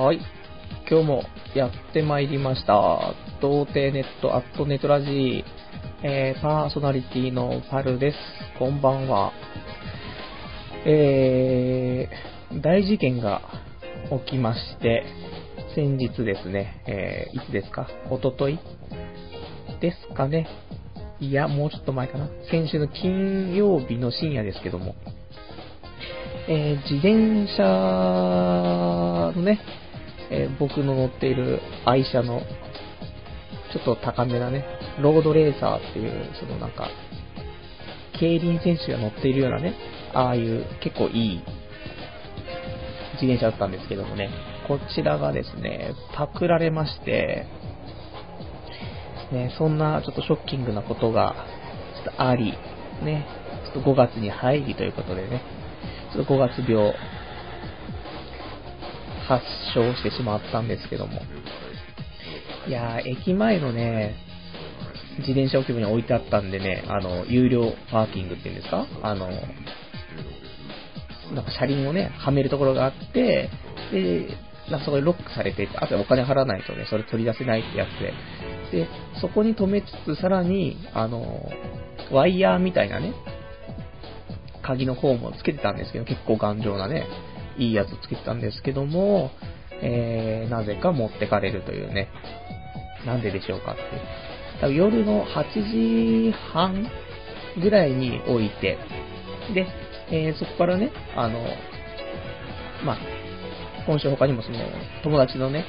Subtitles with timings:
[0.00, 0.20] はい。
[0.90, 1.24] 今日も
[1.54, 3.12] やってまいりました。
[3.42, 5.44] 童貞ネットアットネトラジー、
[6.02, 8.16] えー、パーソナリティのパルです。
[8.58, 9.34] こんばんは。
[10.86, 13.42] えー、大事件が
[14.24, 15.04] 起きまして、
[15.74, 17.86] 先日ですね、えー、いつですか？
[18.08, 18.58] おととい
[19.82, 20.48] ですかね。
[21.20, 22.26] いや、もうちょっと前かな。
[22.50, 24.94] 先週の金曜日の深夜ですけども、
[26.48, 27.62] えー自転車
[29.36, 29.60] のね、
[30.30, 32.40] えー僕の乗っている愛車の、
[33.72, 34.64] ちょっと高めなね、
[35.00, 36.88] ロードレーサーっていう、そのなんか、
[38.18, 39.74] 競輪選手が乗っているようなね、
[40.12, 41.42] ああいう結構いい
[43.20, 44.30] 自転車だったんですけどもね、
[44.66, 47.46] こちらがですね、パクられまして、
[49.32, 51.34] ね、そんなちょっとショッキングなことが、
[52.04, 52.54] ちょっとあり、
[53.02, 53.26] ね、
[53.72, 55.42] ちょっと5月に入りということでね、
[56.12, 56.94] ちょっと5月病、
[59.30, 61.22] 発症してしまったんですけども。
[62.66, 64.16] いやー、駅前のね、
[65.18, 68.86] 自転車置き場に置いてあったんでね、あの、有料パーキングっていうんですか？
[69.02, 69.28] あの、
[71.32, 73.50] なんか車輪をね、はめるところがあって、
[73.92, 74.36] で、
[74.68, 78.88] なんかそこでロックされてて、あとお金払わないとね、それ取り出せないってやつで、で、
[79.20, 79.86] そこに止めつ
[80.16, 81.48] つ、さらに、あの、
[82.10, 83.14] ワイヤーみたいなね、
[84.62, 87.06] 鍵の方もつけてたんですけど、結構頑丈なね、
[87.58, 89.30] いいやつつけてたんですけども、
[89.82, 92.08] えー、なぜか持ってかれるというね、
[93.06, 93.82] なんででしょうかって。
[94.60, 96.86] 多分夜の8時半
[97.60, 98.78] ぐらいに置いて、
[99.54, 99.66] で、
[100.10, 101.40] えーそこからね、あの、
[102.84, 102.98] まあ、
[103.86, 104.58] 今週他にもその、
[105.02, 105.64] 友達のね、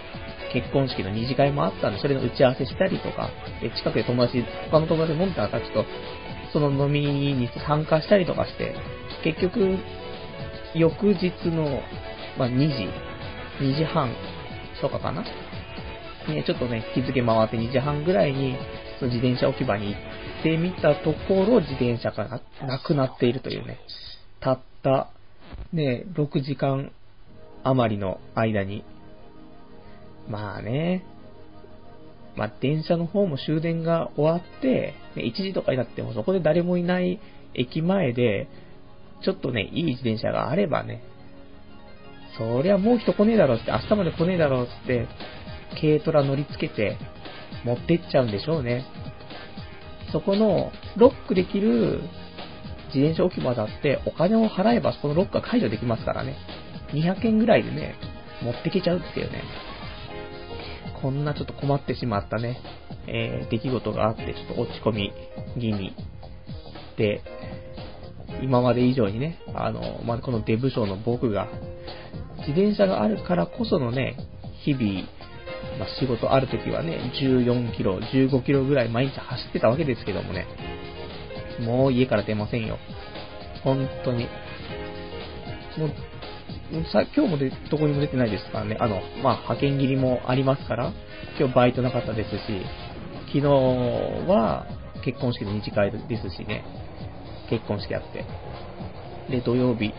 [0.53, 3.29] 結婚式の二次会もあったんで、それの打ち合わせしたりとか、
[3.63, 5.85] え近くで友達、他の友達飲んでたら、ちょっと、
[6.52, 8.75] その飲みに参加したりとかして、
[9.23, 9.77] 結局、
[10.75, 11.81] 翌日の、
[12.38, 12.89] まあ、2時、
[13.59, 14.14] 2時半
[14.82, 15.23] とかかな？
[16.27, 18.55] ね、ちょっとね、日付回って2時半ぐらいに、
[19.02, 23.80] 自転車置き場に行ってみたところ、自転車がなくなっているというね、
[24.39, 25.09] たった、
[25.73, 26.92] ね、6時間
[27.64, 28.83] 余りの間に、
[30.30, 31.03] まあね、
[32.36, 37.20] まあ電車の方も終電が終わって、1時とかになってもそこで誰もいない
[37.55, 38.48] 駅前で、
[39.23, 41.04] ちょっとね、いい自転車があればね、
[42.37, 45.08] そりゃもう人来ねえだろうって、明日まで来ねえだろうって、
[45.80, 46.98] 軽トラ乗り付けて
[47.64, 48.86] 持ってっちゃうんでしょうね。
[50.11, 52.02] そこのロックできる
[52.87, 56.36] 自転車置き場だってお金を払えばそこのロックが解除できますからね。
[56.93, 57.95] 200円ぐらいでね、
[58.43, 59.43] 持ってけちゃうっていうね。
[61.02, 62.59] こんなちょっと困ってしまったね、
[63.08, 65.14] えー出来事があって、ちょっと落ち込み
[65.59, 65.95] 気味
[66.98, 67.21] で、
[68.42, 71.47] 今まで以上にね、あの、まあ、このデブ賞の僕が、
[72.39, 74.15] 自転車があるからこそのね、
[74.64, 75.08] 日々、
[75.77, 80.47] まあ、仕事ある時はね、14キロ、15キロぐらい毎日走ってたわけですけどもね、
[81.59, 82.77] もう家から出ませんよ。
[83.64, 84.27] 本当に。
[85.77, 85.89] もう、
[86.91, 88.77] さ今日もでどこにも出てないですからね。
[88.80, 90.91] あの、まあ、派遣切りもありますから、
[91.39, 92.37] 今日バイトなかったですし、
[93.27, 93.47] 昨日
[94.27, 94.65] は
[95.03, 96.64] 結婚式の二次会ですしね、
[97.52, 98.26] 結婚式あって。
[99.30, 99.94] で、土曜日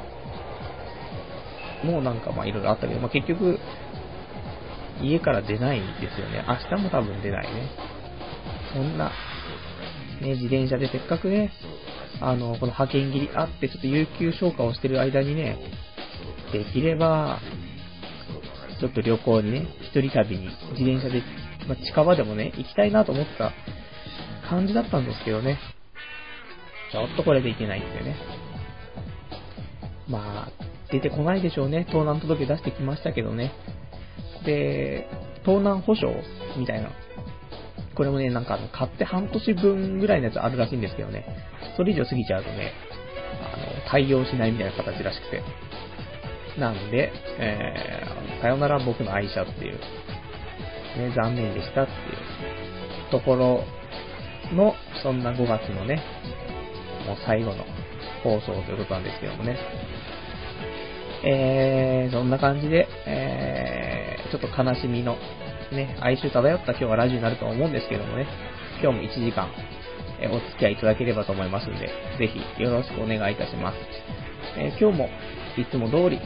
[1.84, 3.58] もなんかまあいろいろあったけど、まあ結局、
[5.02, 6.44] 家から出ないんですよね。
[6.48, 7.70] 明日も多分出ないね。
[8.72, 9.10] そんな、
[10.20, 11.52] ね、自転車でせっかくね、
[12.20, 15.58] あの、この派遣切りあって、ちょっと有給消化をしてる間にね、
[16.52, 17.40] できれば、
[18.80, 21.22] ちょっと旅行にね、一人旅に自転車で、
[21.68, 23.52] まあ、近場でもね、行きたいなと思った
[24.48, 25.58] 感じだったんですけどね。
[26.92, 28.16] ちょっとこれでいけないっていうね。
[30.08, 30.52] まあ、
[30.90, 31.86] 出てこないでしょうね。
[31.90, 33.52] 盗難届出してきましたけどね。
[34.44, 35.08] で、
[35.44, 36.12] 盗難保証
[36.58, 36.90] みたいな。
[37.94, 41.24] これもね、なんか、買って半年分ぐらいのやつあるらしいんですけどね。
[41.76, 42.72] それ以上過ぎちゃうとね、
[43.42, 45.42] あの、対応しないみたいな形らしくて。
[46.58, 49.78] なんで、えー、さよなら僕の愛車っていう、
[50.98, 53.64] ね、残念でしたっていうところ
[54.54, 56.02] の、そんな5月のね、
[57.06, 57.64] もう最後の
[58.22, 59.58] 放送ということなんですけどもね。
[61.24, 65.16] えー、そんな感じで、えー、ちょっと悲しみの、
[65.70, 68.26] ね、哀愁漂った今日はラジオになると思うんですけどもね、
[68.82, 69.48] 今日も1時間、
[70.20, 71.86] えお付き合いいただければと思いますので、
[72.18, 73.76] ぜひよろしくお願いいたします。
[74.58, 75.08] えー今日も
[75.56, 76.20] いつも通り、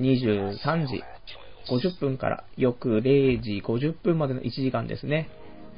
[0.00, 1.02] 23時
[1.68, 5.28] 50分から翌0時50分までの1時間ですね、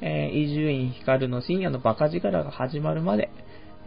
[0.01, 3.29] え伊集院光の深夜のバカ力が始まるまで、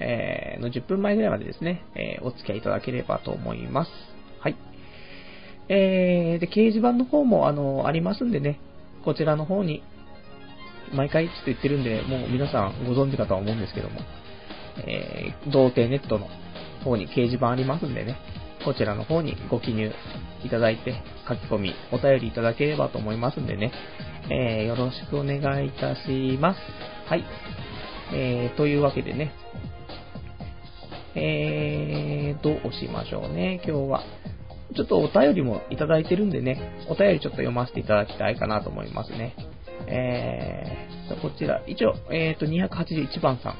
[0.00, 3.90] えーの10分前ぐらいまでですね、えーお付き合いいただければと思います。
[4.40, 4.56] はい。
[5.68, 8.60] えー、で、掲示板の方も、あの、ありますんでね、
[9.04, 9.82] こちらの方に、
[10.94, 14.00] 毎回ちょっと言ってるんで、もう皆さんご存知かとは思うんですけども、
[14.86, 16.28] えー、童貞ネットの
[16.84, 18.16] 方に掲示板ありますんでね、
[18.64, 19.92] こちらの方にご記入
[20.44, 20.94] いただいて、
[21.28, 23.72] 書き込み、お便りいただければと思いますんでね、
[24.30, 26.60] えー、よろしくお願いいたします。
[27.08, 27.24] はい。
[28.12, 29.32] えー、というわけでね、
[31.20, 34.02] えー、どうしましょうね、今日は。
[34.74, 39.34] ちょっとお便りもいただいてるんでね、お便りちょっと読ませていただきたいかなと思いますね。
[39.86, 43.54] えー、こちら、一応、えーと、281番さん。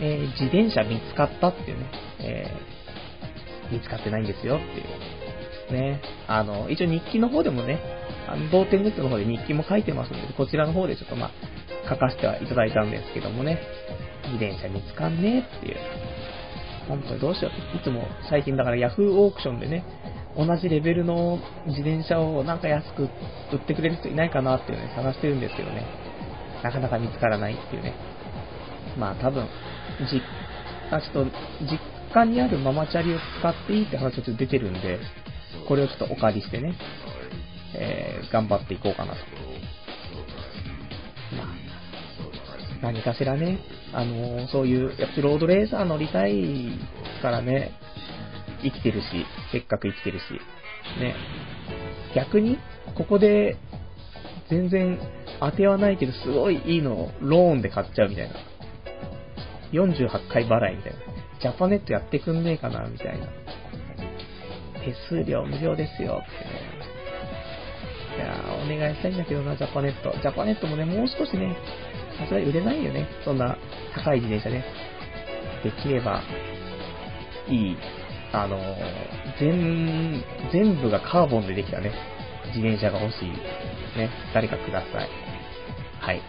[0.00, 1.86] えー、自転車見つかったっていうね、
[2.20, 5.80] えー、見つかってないんですよっていう。
[5.80, 7.78] ね、あの、一応日記の方でもね、
[8.26, 11.30] あの、同点ネットの方で日記も書いてますので、こちらの方でちょっとまあ、
[11.88, 13.58] 書かせてはいただいたんですけどもね、
[14.24, 15.76] 自転車見つかんねえっていう。
[16.88, 17.76] 本当にどうしよう。
[17.76, 19.84] いつも最近だから Yahoo オークションでね、
[20.36, 23.06] 同じレベルの自転車をなんか安く売
[23.56, 25.86] ってくれる人いないかなっていうね、探してるんですけどね、
[26.62, 27.94] なかなか見つからないっていうね。
[28.98, 29.46] まあ多分、
[30.00, 30.22] 実、
[30.90, 31.30] あちょっと、
[31.62, 31.78] 実
[32.14, 34.98] 家にあるママチャリを使っていいって話がちょっと出てるんで、
[35.68, 36.74] これをちょっとお借りしてね、
[37.74, 39.51] えー、頑張っていこうかなと。
[42.82, 43.60] 何かしらね、
[43.92, 46.78] あの、そういう、やっぱロードレーサー乗りたい
[47.22, 47.70] からね、
[48.62, 49.06] 生きてるし、
[49.52, 50.22] せっかく生きてるし、
[51.00, 51.14] ね。
[52.14, 52.58] 逆に、
[52.96, 53.56] ここで、
[54.50, 54.98] 全然
[55.40, 58.34] 当てはないけど、すごいいいのをローンで買っちゃうみたいな。
[59.72, 60.98] 48回払いみたいな。
[61.40, 63.26] ジャパネットやってくんねえかな、みたいな。
[64.84, 66.82] 手数料無料ですよ、ってね。
[68.16, 70.12] いやー、お願いしたいんだけどな、ジャパネット。
[70.12, 71.56] ジャパネットもね、もう少しね、
[72.18, 73.08] さすがに売れないよね。
[73.24, 73.56] そんな
[73.94, 74.64] 高い自転車ね。
[75.64, 76.22] できれば、
[77.48, 77.76] いい
[78.32, 78.58] あの、
[79.38, 81.92] 全、全部がカーボンでできたね、
[82.54, 83.28] 自転車が欲しい。
[83.98, 85.08] ね、誰かください。
[86.00, 86.22] はい。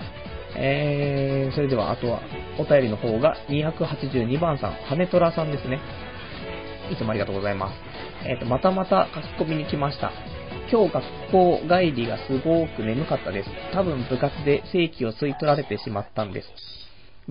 [0.55, 2.21] えー、それでは、あとは、
[2.59, 5.79] お便りの方が282番さん、羽虎さんですね。
[6.91, 7.73] いつもありがとうございます。
[8.27, 9.07] えっ、ー、と、またまた
[9.39, 10.11] 書き込みに来ました。
[10.73, 13.49] 今日学校帰りがすごく眠かったです。
[13.75, 16.47] 多分部活で正規を吸い取られてしまったんです。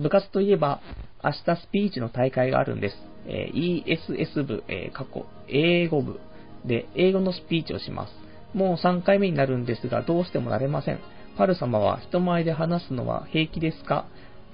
[0.01, 0.79] 部活といえば、
[1.21, 2.95] 明日スピーチの大会があるんです。
[3.27, 6.21] えー、ESS 部、えー、過去、英語部
[6.63, 8.13] で英語のスピーチをします。
[8.53, 10.99] もう3回目になるんですが、どうしてもなれません。
[11.37, 14.05] パル様は人前で話すのは平気ですか？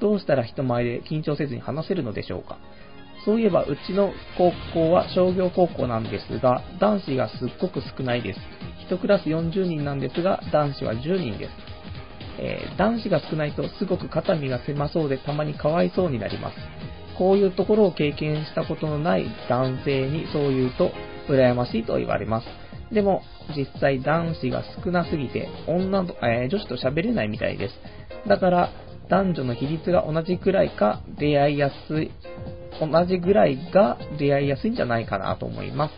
[0.02, 2.58] どうしたら人前で緊張せずに話せるのでしょうか？
[3.30, 8.40] そういえば、うちの高校は商業高校なんですが、男子がすっごく少ないです。
[8.90, 11.52] 1クラス40人なんですが、男子は10人です。
[12.40, 16.56] えー、男子が少ないとすごく肩身が狭そうでたまにかわいそうになります。
[17.20, 20.90] こういうところを経験したことのない男性にそう言うと
[21.30, 22.48] 羨ましいと言われます。
[22.92, 23.22] でも、
[23.56, 27.76] 実際男子が少なすぎて女の、えー、女子と喋れないみたいです。
[28.28, 28.70] だから、
[29.10, 32.12] 男女の比率が同じくらいか出会いやすい、
[32.80, 35.94] 同じぐらいが出会いやすいんじゃないかなと思います。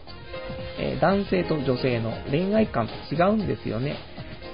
[0.79, 3.97] えー、男性と女性の恋愛観って違うんですよね。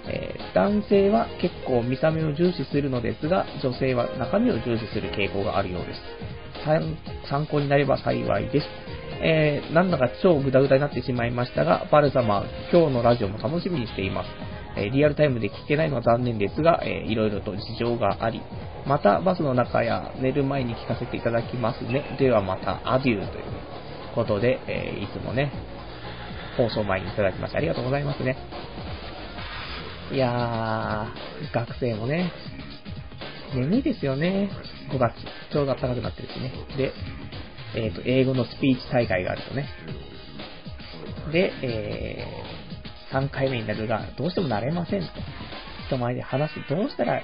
[0.09, 6.01] えー、男性は結構見た目を重視するのですが、女性は中身を重視する傾向があるようです。
[7.30, 8.68] 参考になれば幸いです。
[9.22, 14.56] えー、なんだか超グダグダになってしまいましたが、バル様、今日のラジオも楽しみにしています。
[14.79, 18.41] え、リアルタイムで聞けないのは残念ですが、えー、いろいろと事情があり、
[18.86, 22.17] またバスの中や寝る前に聞かせていただきますね。
[22.19, 23.43] ではまた、アデューという
[24.15, 25.51] ことで、えー、いつもね、
[26.57, 28.38] 放送前にいただきましてありがとうございますね。
[30.12, 32.31] いやー、学生もね、
[33.53, 34.50] 眠いですよね。
[34.89, 35.15] 5月。
[35.51, 36.51] ちょうど暖かくなってるしね。
[36.77, 36.93] で、
[37.75, 39.67] えっ、ー、と、英語のスピーチ大会があるとね。
[41.31, 42.56] で、えー、
[43.11, 45.07] 3回目になるが、どうしても慣れませんと。
[45.87, 46.55] 人前で話す。
[46.69, 47.21] どうしたら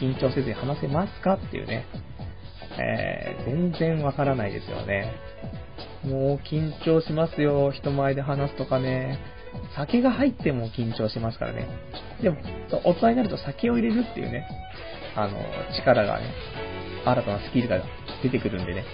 [0.00, 1.86] 緊張せずに話せますかっていうね。
[2.78, 5.12] えー、全然わからないですよね。
[6.04, 7.70] もう緊張しますよ。
[7.70, 9.18] 人前で話すとかね。
[9.76, 11.68] 酒が入っても緊張しますからね。
[12.22, 12.36] でも、
[12.84, 14.48] 大人になると酒を入れるっていうね、
[15.14, 15.36] あの、
[15.76, 16.32] 力がね、
[17.04, 17.82] 新たなスキルが
[18.22, 18.84] 出てくるんでね。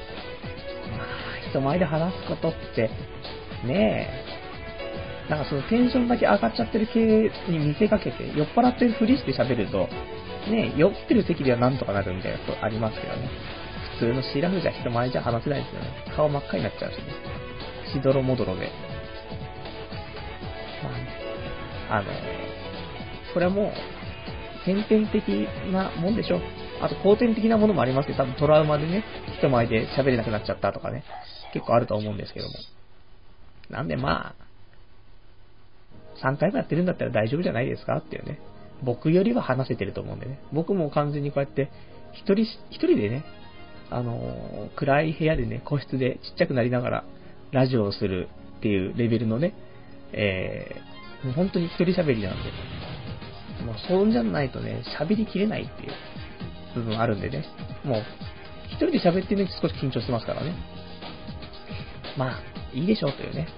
[0.91, 2.91] まあ、人前で話すことって、
[3.65, 4.38] ねえ、
[5.29, 9.89] なんかそのテンションだけ上がっちゃってる系に見せかけて、酔っ払ってるふりして喋ると、
[10.51, 13.29] ね酔ってる席ではなんとかなるみたいなことありますけどね。
[13.99, 15.89] 普通のシラフじゃ人前じゃ話せないですよね。
[16.17, 17.03] 顔真っ赤になっちゃうしね。
[17.93, 18.71] しどろもどろで。
[20.83, 21.09] まあね、
[21.91, 22.05] あの、
[23.35, 23.73] これはもう、
[24.65, 25.29] 先天的
[25.73, 26.41] なもんでしょ。
[26.81, 29.05] あと後天的なものもありますけど、多分トラウマでね、
[29.39, 31.05] 人前で喋れなくなっちゃったとかね、
[31.53, 32.53] 結構あると思うんですけども。
[33.71, 34.48] なんでまあ、
[36.23, 37.97] 3回もやってるんだったら大丈夫じゃないですか？
[37.99, 38.39] っていうね。
[38.83, 40.39] 僕よりは話せてると思うんでね。
[40.53, 41.71] 僕も完全にこうやって、
[42.13, 43.25] 一人、一人でね、
[43.91, 47.05] あのー、暗い部屋でね、個室でちっちゃくなりながら、
[47.51, 49.55] ラジオをするっていうレベルのね、
[50.13, 55.93] えー、もう本当に一人喋りなんで、もうそうじゃないとね、喋りきれないっていう
[56.77, 57.45] 部分あるんでね、
[57.85, 58.03] もう、
[58.69, 60.55] 一人で喋ってるのに少し緊張してますからね。
[62.17, 62.43] まあ、
[62.75, 63.49] いいでしょうというね。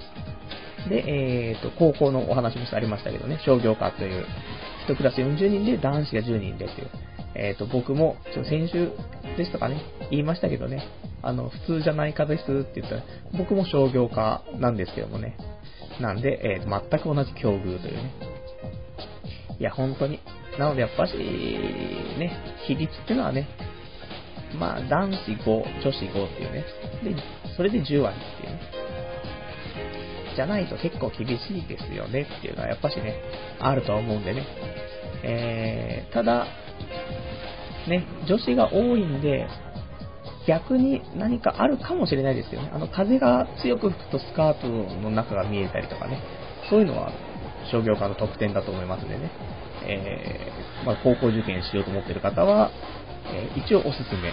[0.89, 4.25] で、えっ、ー、と、高校のお話もありましたけどね、商業科という、
[4.89, 6.91] 1クラス40人で男子が10人でっていう。
[7.35, 8.91] えっ、ー、と、僕も、ちょ先週
[9.37, 10.83] ですとかね、言いましたけどね、
[11.23, 13.03] あの、普通じゃない科ですって言ったら、
[13.37, 15.37] 僕も商業科なんですけどもね。
[16.01, 18.13] なんで、えー、全く同じ境遇というね。
[19.59, 20.21] いや、本当に。
[20.59, 22.33] なので、やっぱし、ね、
[22.67, 23.49] 比率っていうのはね、
[24.59, 26.65] まあ、男子5、女子5っていうね。
[27.05, 27.15] で、
[27.57, 28.90] それで10割っていうね。
[30.35, 33.21] じゃないと結構厳しいですよねっていうのはやっぱしね、
[33.59, 34.47] あると思うんでね。
[35.23, 36.47] えー、ただ、
[37.89, 39.47] ね、女子が多いんで、
[40.47, 42.71] 逆に何かあるかもしれないですよね。
[42.73, 46.21] あの、風が強く吹くとスカートの中が見えたりとかね。
[46.69, 47.13] そういうのは
[47.71, 49.31] 商業科の特典だと思いますんでね。
[49.85, 52.71] えー、まあ、高校受験しようと思ってる方は、
[53.33, 54.33] えー、一応おすすめ。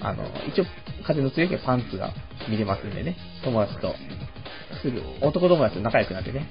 [0.00, 0.64] あの、一応
[1.04, 2.12] 風の強いパンツが
[2.48, 3.16] 見れますんでね。
[3.44, 3.94] 友達と、
[4.82, 6.48] すぐ、男友達と仲良くなってね、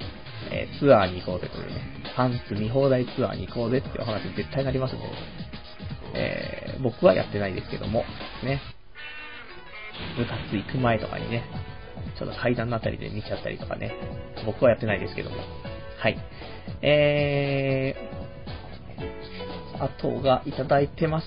[0.51, 1.81] えー、ツアーに行こうぜというね、
[2.15, 5.03] パンツ見放題ツアーに行こうぜっていう話に絶対なりますんで、
[6.13, 8.03] えー、僕はやってないですけども、
[8.43, 8.61] ね、
[10.17, 11.43] 部活行く前とかにね、
[12.17, 13.93] ちょっと階段のあたりで見ちゃったりとかね、
[14.45, 15.37] 僕はやってないですけども、
[15.99, 16.17] はい。
[16.81, 21.25] えー、あとがいただいてます。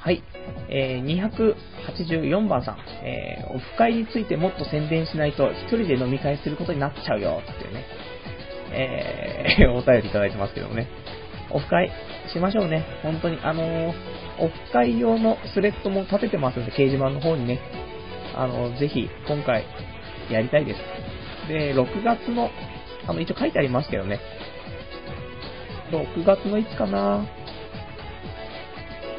[0.00, 0.22] はい。
[0.70, 7.84] えー、284番さん、えー、オフ会についてもっと宣伝しないと一人で飲み会することになっちゃうよ、っていうね、
[8.72, 10.86] えー、 お便りいただいてますけどもね。
[11.50, 11.90] オフ会
[12.32, 12.84] しましょうね。
[13.02, 13.38] 本当に。
[13.42, 13.94] あのー、
[14.38, 17.58] オフ会用のスレッドも立ててますんで、掲示板の方にね。
[18.34, 19.64] あのー、ぜひ、今回、
[20.30, 20.80] やりたいです。
[21.48, 22.50] で、6月の、
[23.06, 24.20] あの、一応書いてありますけどね。
[25.90, 27.26] 6月のいつかな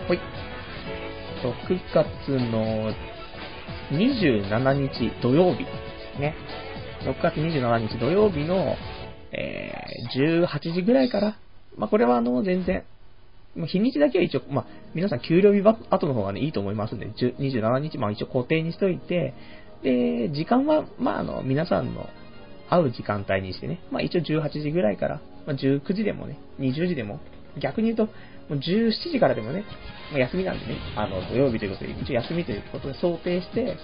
[0.07, 0.19] ほい。
[1.41, 1.53] 6
[1.91, 2.93] 月の
[3.91, 5.71] 27日土曜日で
[6.15, 6.35] すね。
[7.03, 8.75] 6月27日土曜日の、
[9.31, 11.37] えー、18時ぐらいから、
[11.77, 12.83] まあ、これはあの、全然、
[13.55, 19.33] 日にちだけは一応、まあ、皆さん給料日後の方がね、いいと思いますんで、27日、まあ一応固定にしといて、
[19.83, 22.07] で、時間は、まああの、皆さんの
[22.69, 27.19] 会う時間帯にしてね、まあ一応18時ぐらいから、まあ19時でもね、20時でも、
[27.59, 28.13] 逆に言うと、
[28.55, 29.63] 17時からでもね、
[30.11, 33.77] まあ、休みなんでね、あの、土曜日ということで、一応休みということで想定して、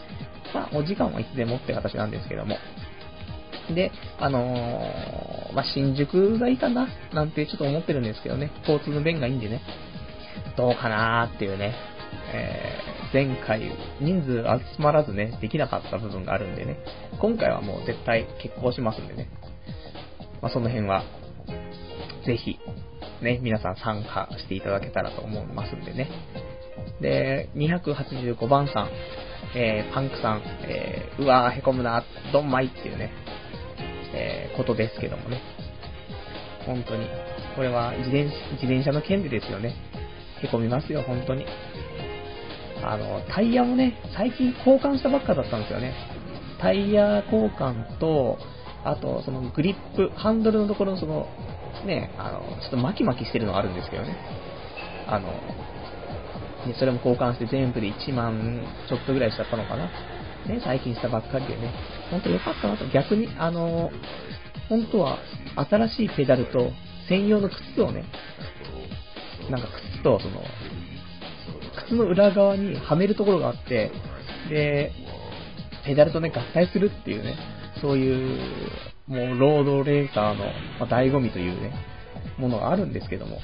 [0.53, 2.57] まあ、お時間はいつでもって形なんですけども。
[3.73, 9.61] で、あのー、まあ、新宿がいいかななんてちょっと思ってるんですけどね、交通の便がいいんでね、
[10.55, 11.75] どうかなーっていうね、
[12.33, 13.61] えー、前回
[14.01, 14.43] 人数
[14.77, 16.77] 集まらずね、できなかった部分があるんでね、
[17.19, 19.29] 今回はもう絶対結婚しますんでね、
[20.41, 21.03] まあ、その辺は、
[22.25, 22.59] ぜひ、
[23.21, 26.09] ね、皆さん参加していただけたらと思いますんでね。
[27.01, 28.89] で、285番さん、
[29.55, 33.11] えー、パンクさん、えー、うわーへこむな、ドンマイっていうね、
[34.13, 35.41] えー、ことですけどもね。
[36.65, 37.07] 本当に。
[37.55, 39.75] これは自転自転車の件でですよね。
[40.41, 41.45] へこみますよ、本当に。
[42.83, 45.93] あの、タイヤもね、最近交換したばっかだったんですよね。
[46.59, 48.37] タイヤ交換と、
[48.83, 51.27] あと、そのグリップ、ハンドルのところのその、
[51.85, 54.15] ね、あの、ちょっと巻き巻きしてるのがあるんですけどね。
[55.07, 55.27] あの、
[56.65, 59.85] ね、それも交換して全部で1万ちょっとぐらいしちゃったのかな。
[60.47, 61.73] ね、最近したばっかりでね。
[62.09, 62.85] ほんと良かったなと。
[62.89, 63.91] 逆に、あの、
[64.69, 65.19] 本当は
[65.55, 66.71] 新しいペダルと
[67.07, 68.05] 専用の靴をね、
[69.49, 70.41] なんか靴とその、
[71.85, 73.91] 靴の裏側にはめるところがあって、
[74.49, 74.91] で、
[75.85, 77.35] ペダルとね、合体するっていうね、
[77.81, 78.39] そういう
[79.07, 80.45] もうロードレーサーの、
[80.79, 81.73] まあ、醍醐味というね、
[82.37, 83.39] ものがあるんですけども、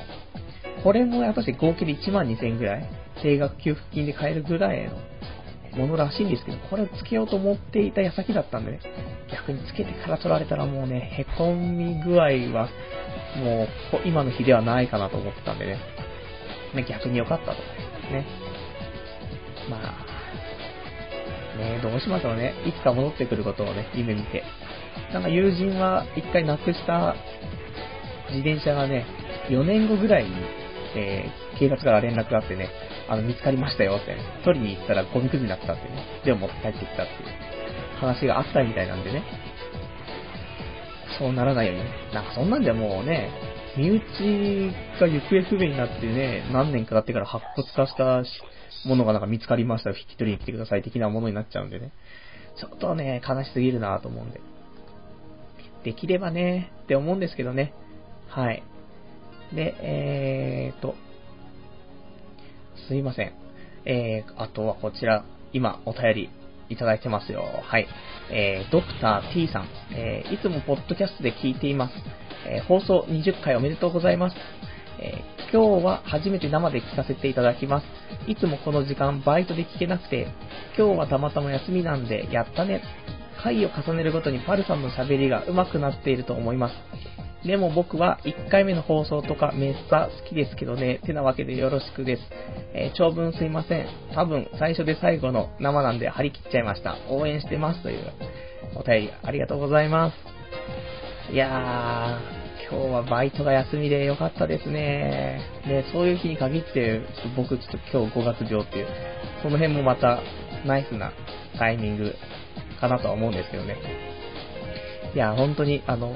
[0.84, 2.90] これもやっぱり合計で1万2000円ぐらい、
[3.22, 4.98] 定額給付金で買えるぐらいの
[5.78, 8.80] ものらしいんですけど、これをつけようと思っていた矢先だったんでね、
[9.32, 12.70] 逆につけてから取られたらもうね、へこみ具合は、
[13.38, 13.68] もう
[14.06, 15.80] 今の日ではないかなと思ってたんでね、
[16.76, 17.54] ね逆に良かったと。
[18.12, 18.26] ね。
[19.70, 22.54] まあ、ねどうしましょうね。
[22.66, 24.44] いつか戻ってくることをね、夢見て、
[25.14, 27.16] なんか友人は一回なくした
[28.32, 29.06] 自転車がね、
[29.50, 30.32] 4年後ぐらいに、
[30.96, 32.70] えー、警察から連絡があってね、
[33.08, 39.24] あの、見つかりましたよって、ね、取りに行ったらゴミくずになったってね、でも持って帰ってきたっていう話があったみたいなんでね、
[41.20, 41.90] そうならないようにね。
[42.12, 43.30] なんかそんなんじゃもうね、
[43.78, 44.02] 身内
[45.00, 51.92] が行方不明になってね、何年か経ってから白骨化したものがなんか見つかりましたよ、引き取りに来てください的なものになっちゃうんでね。
[52.60, 54.42] ちょっとね、悲しすぎるなと思うんで。
[55.84, 57.74] できればね、って思うんですけどね。
[58.30, 58.64] はい。
[59.54, 60.96] で、えーと、
[62.88, 63.34] すいません。
[63.86, 66.30] えー、あとはこちら、今お便り
[66.70, 67.44] いただいてますよ。
[67.64, 67.88] はい。
[68.32, 71.94] えー、ドクター T さん、えー、いつもポッドキャストで聞いています。
[72.48, 74.36] えー、放送20回おめでとうございます。
[75.00, 77.86] えー、今日は初めて生で聞かせていただきます。
[78.28, 80.28] いつもこの時間バイトで聞けなくて、
[80.78, 82.82] 今日はたまたま休みなんで、やったね。
[83.44, 86.76] 回を重ねるごとにパルさんの喋りが上手くなっていると思います。
[87.46, 92.22] でも僕は1回目の放送とかめっさ好きですけどね、てなわけでよろしくです。
[92.74, 93.88] えー、長文すいません。
[94.16, 96.96] 多分最初で最後の生なんで張り切っちゃいました。
[97.10, 98.14] 応援してますという
[98.76, 100.12] お便りありがとうございま
[101.30, 101.34] す。
[101.34, 105.42] いやー、今日はバイトが休みでよかったですね。
[105.68, 107.02] で、そういう日に限って、
[107.36, 108.88] 僕ちょっと今日5月病っていう、
[109.42, 110.22] その辺もまた
[110.66, 111.12] ナイスな
[111.58, 112.16] タイミング
[112.84, 113.78] かなとは思うんですけどね。
[115.16, 116.14] いや、本当に、あの、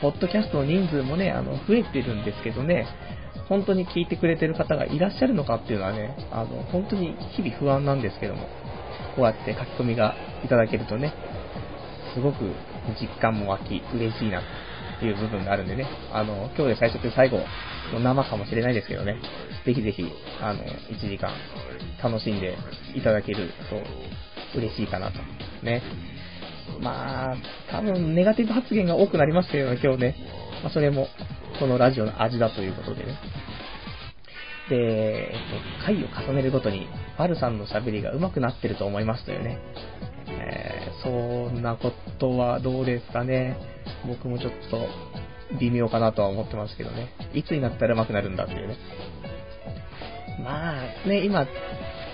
[0.00, 2.86] ポッドキャストの人数もね、あの、増えてるんですけどね、
[3.48, 8.48] 本当に聞いてくれてる方がいらっしゃるのかっていうのはね、あの、本当に日々不安なんですけども、
[9.16, 11.12] こうやって書き込みがいただけるとね、
[12.14, 12.36] すごく
[13.00, 14.42] 実感も湧き、嬉しいなっ
[15.00, 17.38] ていう部分があるんでね、あの、今日で最初と最後
[17.92, 19.16] の生かもしれないですけどね、
[19.64, 20.10] ぜひぜひ、
[20.40, 21.30] あの、1時間
[22.02, 22.56] 楽しんで
[22.94, 25.18] いただけると嬉しいかなと。
[25.62, 25.82] ね。
[26.80, 27.36] まあ、
[27.70, 30.16] 多分ネガティブ発言が多くなりますけどね、今日ね。
[30.62, 31.08] まあ、それも、
[31.58, 33.18] このラジオの味だということでね。
[34.68, 35.34] で、え
[35.78, 36.86] っと、回を重ねるごとに、
[37.18, 39.58] バルさんの喋りが上手くなってると思いますというね。
[40.28, 43.56] えー、そんなことはどうですかね。
[44.06, 44.86] 僕もちょっと、
[45.58, 47.08] 微妙かなとは思ってますけどね。
[47.32, 48.76] いつになったら上手くなるんだっていうね。
[50.44, 51.46] まあ、ね、今、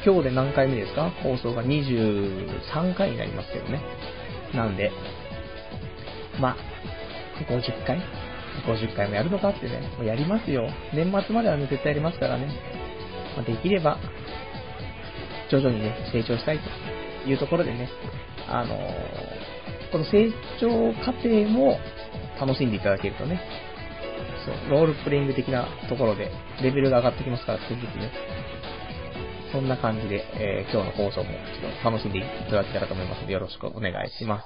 [0.05, 1.11] 今日で何回目ですか？
[1.23, 3.81] 放送が23回になりますけどね。
[4.55, 4.93] なんで、
[6.41, 6.57] まあ、
[7.51, 7.99] 50回
[8.67, 10.69] ?50 回もやるのかってね、もうやりますよ。
[10.93, 12.49] 年末まではね、絶対やりますからね。
[13.37, 13.99] ま、できれば、
[15.51, 16.59] 徐々にね、成長したい
[17.25, 17.89] というところでね、
[18.49, 21.79] あのー、この成長過程も
[22.41, 23.41] 楽しんでいただけるとね、
[24.45, 26.31] そう、ロールプレイング的なところで、
[26.63, 28.11] レベルが上がってきますから、次々ね。
[29.55, 34.45] そんな感じで、えー、今日の放送もちょっと楽しんでいただけたらと思いますので、よろしくお願いします。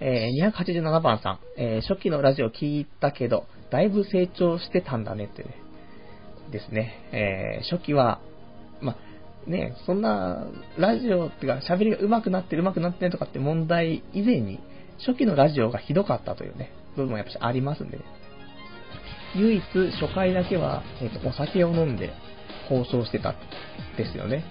[0.00, 5.54] えー、287番さん、えー、初期のラジオ聞いたけど、だいぶ成長してたんだねってね。
[6.50, 6.94] ですね。
[7.12, 8.22] えー、初期は、
[8.80, 8.96] ま、
[9.46, 10.46] ね、そんな、
[10.78, 14.60] ラジオっていうか、喋りが上手くなってる上手くなってるとかって問題以前に、
[15.06, 18.04] 初期のラジオがひどかったというね、部分もやっぱりありますんでね。
[19.36, 19.62] 唯一、
[20.00, 22.14] 初回だけは、えっ、と、お酒を飲んで、
[22.68, 23.36] 放送してたん
[23.96, 24.44] ですよね。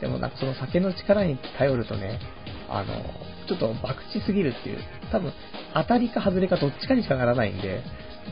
[0.00, 2.18] でもなんかその酒の力に頼るとね、
[2.68, 2.94] あの、
[3.46, 4.78] ちょっと博打すぎるっていう、
[5.10, 5.32] 多分
[5.74, 7.82] 当たりか外れかどっちかにしかならないんで、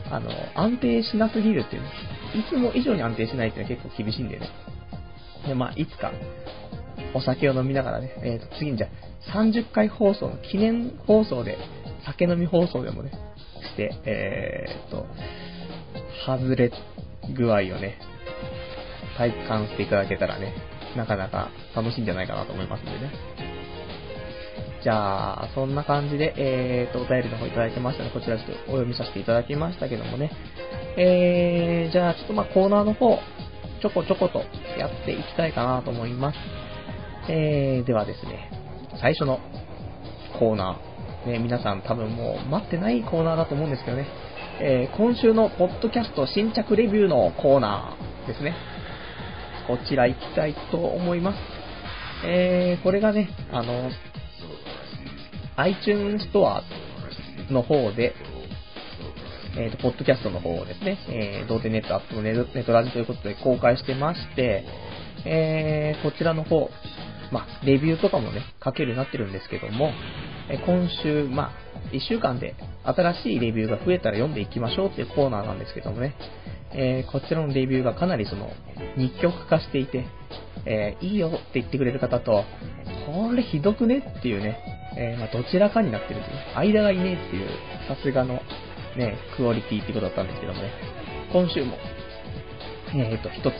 [0.09, 4.49] あの、安定しなすぎるっていう、いつも以上に安定しないっていうのは結構厳しいんでね。
[5.47, 6.11] で、まあ、いつか、
[7.13, 8.87] お酒を飲みながらね、えー、と、次にじゃ
[9.31, 11.57] あ、30回放送の記念放送で、
[12.05, 13.11] 酒飲み放送でもね、
[13.61, 15.05] して、えー、と、
[16.25, 16.71] 外れ
[17.35, 17.97] 具合をね、
[19.21, 20.55] 体感していただけたらね、
[20.97, 23.11] なかなか楽しいんじゃないかなと思いますんでね。
[24.83, 30.31] じゃあ、そんな感じで、えーと、お便りの方いただいてましたので、こちらちょっとお読みさせていただきましたけどもね。
[30.97, 33.19] えー、じゃあ、ちょっとまあコーナーの方、
[33.81, 34.39] ちょこちょこと
[34.79, 36.37] やっていきたいかなと思います。
[37.29, 38.49] えー、ではですね、
[38.99, 39.39] 最初の
[40.39, 44.07] コーナー、ね、皆さん多分もう待ってないコーナーだと思うんですけどね、
[44.59, 48.70] えー、今週のポッドキャスト新着レビューのコーナーですね。
[49.67, 51.37] こちら行きたいと思います。
[52.25, 53.89] えー、これがね、あの、
[55.57, 56.61] iTunes Store
[57.51, 58.13] の方で、
[59.57, 64.63] えっ、ー、と、ポッドキャストの方をですね、えー、童貞ネットアップのネットラジということで公開してまして、
[65.25, 66.69] えー、こちらの方、
[67.31, 69.91] まあ、レビューとかもね、書けるようになってるんですけども、
[70.49, 76.15] え今週、まあ、1週間で新しいレビューが増えたら読んでいきましょうっていうコーナーなんですけどもね、
[76.73, 78.49] えー、こちらのレビューがかなりその、
[78.97, 80.05] 日極化していて、
[80.65, 82.43] えー、いいよって言ってくれる方と、
[83.05, 84.57] これひどくねっていうね、
[84.97, 87.47] えー、まあ、どちらかになってるという、間がいねえっていう、
[87.87, 88.41] さすがの、
[88.97, 90.69] ね、クオリティってことだったんですけどもね、
[91.31, 91.77] 今週も、
[92.93, 93.53] えっ、と、一つ、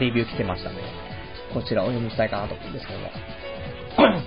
[0.00, 0.82] レビュー来てましたので、
[1.52, 3.10] こちらお読みしたいかなと思うんですけども、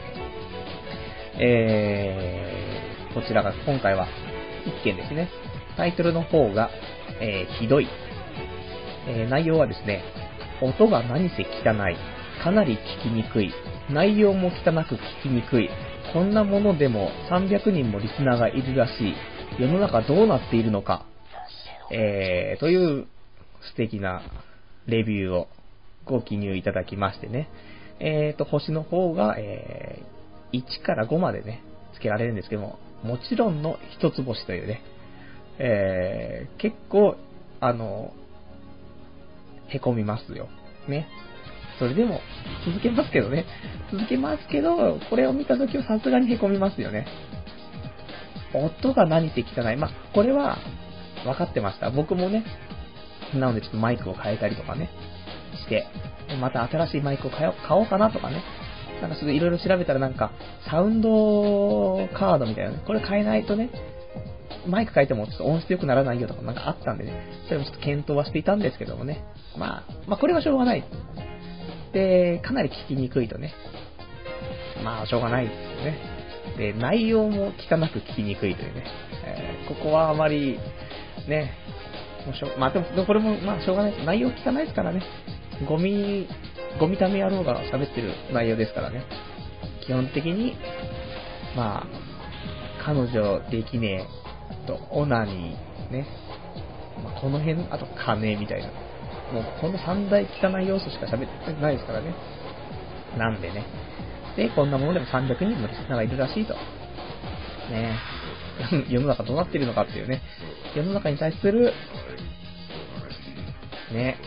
[1.40, 4.08] えー、こちらが今回は、
[4.66, 5.30] 1件ですね。
[5.78, 6.70] タイトルの方が、
[7.22, 7.88] えー、ひどい。
[9.08, 10.04] えー、内容はですね、
[10.62, 11.98] 音が何せ汚い。
[12.44, 13.54] かなり聞きにくい。
[13.90, 15.70] 内容も汚く聞きにくい。
[16.14, 19.14] こんなものでも300人もリスナーがいるらしい。
[19.60, 21.06] 世の中どうなっているのか。
[21.92, 23.08] えー、という
[23.62, 24.22] 素敵な
[24.86, 25.48] レビューを
[26.06, 27.50] ご記入いただきましてね。
[28.00, 31.62] えーと、星の方が、えー、1から5までね、
[31.94, 34.82] つけられるんですけども、もちろんの一つ星というね、
[35.60, 37.16] えー、結構、
[37.60, 38.14] あの、
[39.68, 40.48] へこみますよ。
[40.88, 41.08] ね。
[41.78, 42.22] それでも、
[42.66, 43.46] 続けますけどね。
[43.92, 47.06] 続けますけど、これを見たときはさすがにへこみますよね。
[48.54, 49.78] 音が何せ汚い。
[49.78, 50.58] ま、これは、
[51.24, 51.90] 分かってました。
[51.90, 52.44] 僕もね、
[53.34, 54.90] なのでちょっとマイクを変えたりとかね、
[55.64, 55.88] して、
[56.40, 58.42] また新しいマイクを買おうかなとかね、
[59.02, 60.32] なんかちょっといろいろ調べたらなんか、
[60.70, 63.70] サウンドカードみたいなね、これ変えないとね、
[64.68, 69.24] マイク変えてもちょっと音質良くならないよとかなんかあったんでね、それもちょっと検討はしていたんですけどもね、
[69.58, 70.84] まあ、まあこれはしょうがない。
[71.94, 73.54] で、かなり聞きにくいとね、
[74.84, 76.20] まあしょうがないですよね。
[76.58, 78.84] で、内容も汚く聞きにくいというね、
[79.26, 80.60] えー、ここはあまり、
[81.28, 81.54] ね、
[82.26, 84.06] もうしょまあでも、これもまあしょうがない。
[84.06, 85.02] 内容汚いですからね。
[85.68, 86.28] ゴミ、
[86.80, 89.04] ゴミため野郎が喋ってる内容ですからね。
[89.86, 90.56] 基本的に、
[91.56, 91.88] まあ、
[92.84, 94.29] 彼女できねえ
[94.70, 96.06] と、オナニー、ね。
[97.04, 98.68] まあ、この辺、あと金みたいな。
[99.34, 102.14] もうこの三大汚い要素しか喋ってないですからね。
[103.18, 103.66] なんでね。
[104.36, 106.54] で、こんなものでも300人のリスナーがいるらしいと。
[107.72, 108.00] ね
[108.90, 110.22] 世の中どうなってるのかっていうね。
[110.76, 111.74] 世の中に対する、
[113.92, 114.18] ね、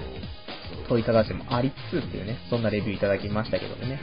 [0.88, 4.00] 問いただしてもありつつっていうね、そんなレビューいただきましたけどね。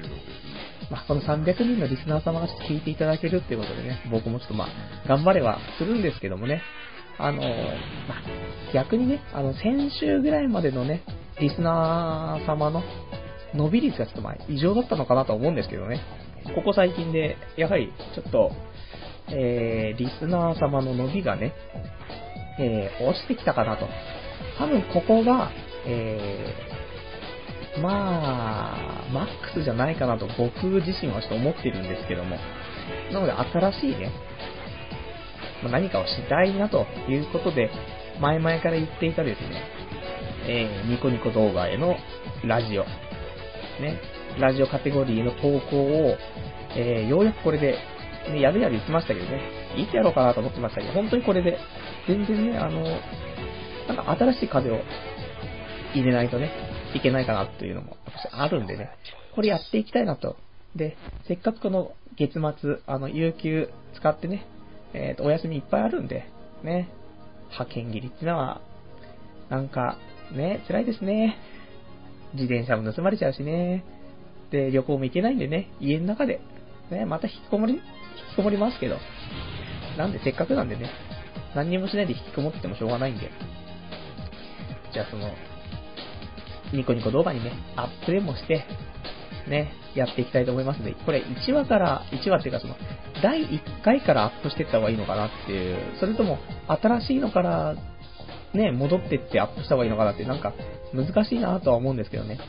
[0.89, 4.67] まあ、この300人のリスナー様がちょっと聞いていただけるっていうことでね、僕もちょっとまあ、
[5.07, 6.61] 頑張れはするんですけどもね、
[7.17, 11.03] あの、まあ、逆にね、あの、先週ぐらいまでのね、
[11.39, 12.83] リスナー様の
[13.53, 16.01] 伸び率がちょっとまあ、異常だったのかなと思うんですけどね、
[16.55, 18.51] ここ最近で、やはりちょっと、
[19.31, 21.53] えー、リスナー様の伸びがね、
[22.59, 23.87] えー、落ちてきたかなと。
[24.57, 25.51] 多分ここが、
[25.85, 26.68] えー、
[27.77, 32.37] まあ、マックスじゃないかなと僕自身はちょっと思ってるんですけども。
[33.11, 34.11] なので新しいね、
[35.63, 37.69] ま、何かをしたいなということで、
[38.19, 39.63] 前々から言っていたですね、
[40.47, 41.95] えー、ニコニコ動画への
[42.43, 42.83] ラジオ、
[43.81, 43.99] ね、
[44.39, 46.17] ラジオカテゴリーの投稿を、
[46.75, 47.77] えー、ようやくこれで、
[48.31, 49.41] ね、やるやる言ってましたけどね、
[49.77, 51.57] いつやろうかなと思ってましたけど、本当にこれで、
[52.07, 52.83] 全然ね、あの、
[53.87, 54.79] なんか新しい風を
[55.93, 56.51] 入れないとね、
[56.95, 57.97] いけないかなというのも
[58.31, 58.91] あるんでね、
[59.35, 60.37] これやっていきたいなと。
[60.75, 60.97] で、
[61.27, 64.45] せっかくこの月末、あの、有給使ってね、
[64.93, 66.25] えっ、ー、と、お休みいっぱいあるんで、
[66.63, 66.89] ね、
[67.49, 68.61] 派遣切りってのは、
[69.49, 69.97] なんか、
[70.31, 71.37] ね、辛いですね。
[72.33, 73.83] 自転車も盗まれちゃうしね。
[74.51, 76.41] で、旅行も行けないんでね、家の中で、
[76.91, 78.97] ね、また引きこもり、引きこもりますけど。
[79.97, 80.89] なんで、せっかくなんでね、
[81.55, 83.31] 何にもしないで引きこもっててもしょうがないんで。
[84.93, 85.31] じゃあその、
[86.73, 88.65] ニコニコ動画にね、アップでもして、
[89.47, 92.75] ね、やっていきたいと思いますので、これ1話から、1話っていうかその、
[93.21, 97.75] 第1回からアップしていった方がいいのかなっていう、それとも、新しいのから、
[98.53, 100.53] ね、戻ってってアップした方がいいのかなって、なんか、
[100.93, 102.39] 難しいなとは思うんですけどね。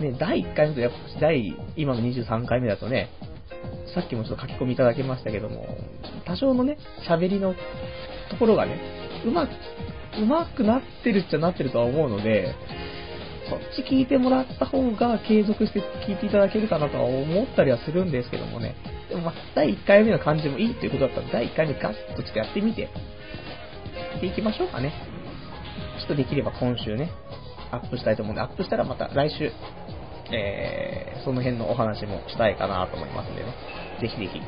[0.00, 3.08] ね、第1回目とやっぱ第、今の23回目だとね、
[3.94, 5.66] さっきもちょっと書き込みいただきましたけども、
[6.26, 6.76] 多少のね、
[7.08, 7.54] 喋りの
[8.30, 8.78] ところがね、
[9.24, 9.50] うまく、
[10.20, 12.54] うまくなってるっちゃなってるとは思うので、
[13.48, 18.74] そっち聞いてもらった方が継続して聞いていただけるかなとは思ったりはするんですけどもね。
[19.08, 22.88] でもまあ、第1回目の感じもいいっていうことだったら、第1回目ガッとちょっとやってみて、や
[24.16, 24.92] っていきましょうかね。
[25.98, 27.10] ちょっとできれば今週ね、
[27.70, 29.52] アップしたいと思うんで、アップしたらまた来週、
[30.32, 33.54] えー、その辺のお話もしたいかなと思いますんでね。
[34.00, 34.40] ぜひぜひ、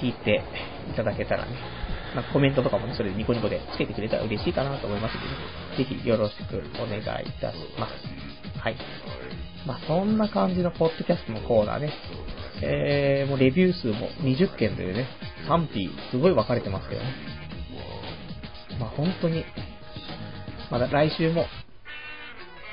[0.00, 0.42] 聞いて
[0.90, 1.52] いただけたらね、
[2.14, 5.34] まあ、コメントとかもね、それでニコニコでつけてくれたら嬉しいかなと思いますので、ね、
[5.76, 7.04] ぜひよろしくお願いい
[7.40, 8.58] たします。
[8.60, 8.76] はい。
[9.66, 11.92] まあ、そんな感じのポッドキャストのコーナーね。
[12.62, 15.06] えー、もうレビュー数も20件というね、
[15.46, 17.08] 賛否すごい分かれてますけどね。
[18.78, 19.44] まあ、本当に、
[20.70, 21.46] まだ来週も、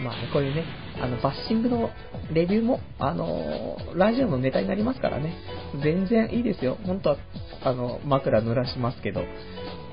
[0.01, 0.65] まあね、こういうね、
[1.01, 1.89] あの、バッシングの
[2.31, 5.35] レビューも、あのー、ラジオのネタになりますからね。
[5.83, 6.77] 全然いいですよ。
[6.85, 7.17] 本当は、
[7.63, 9.23] あの、枕濡らしますけど、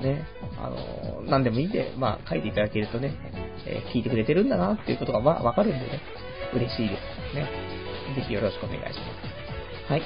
[0.01, 0.25] ね、
[0.59, 3.13] あの、何でもいいんで、まあ、書いていただけるとね、
[3.65, 6.01] えー、聞いてくれてるんだなっていうことが、まあ、わかるんでね、
[6.53, 6.97] 嬉しいで
[7.31, 7.47] すね。
[8.15, 8.93] ぜひよろしくお願いしま
[9.87, 9.91] す。
[9.91, 10.01] はい。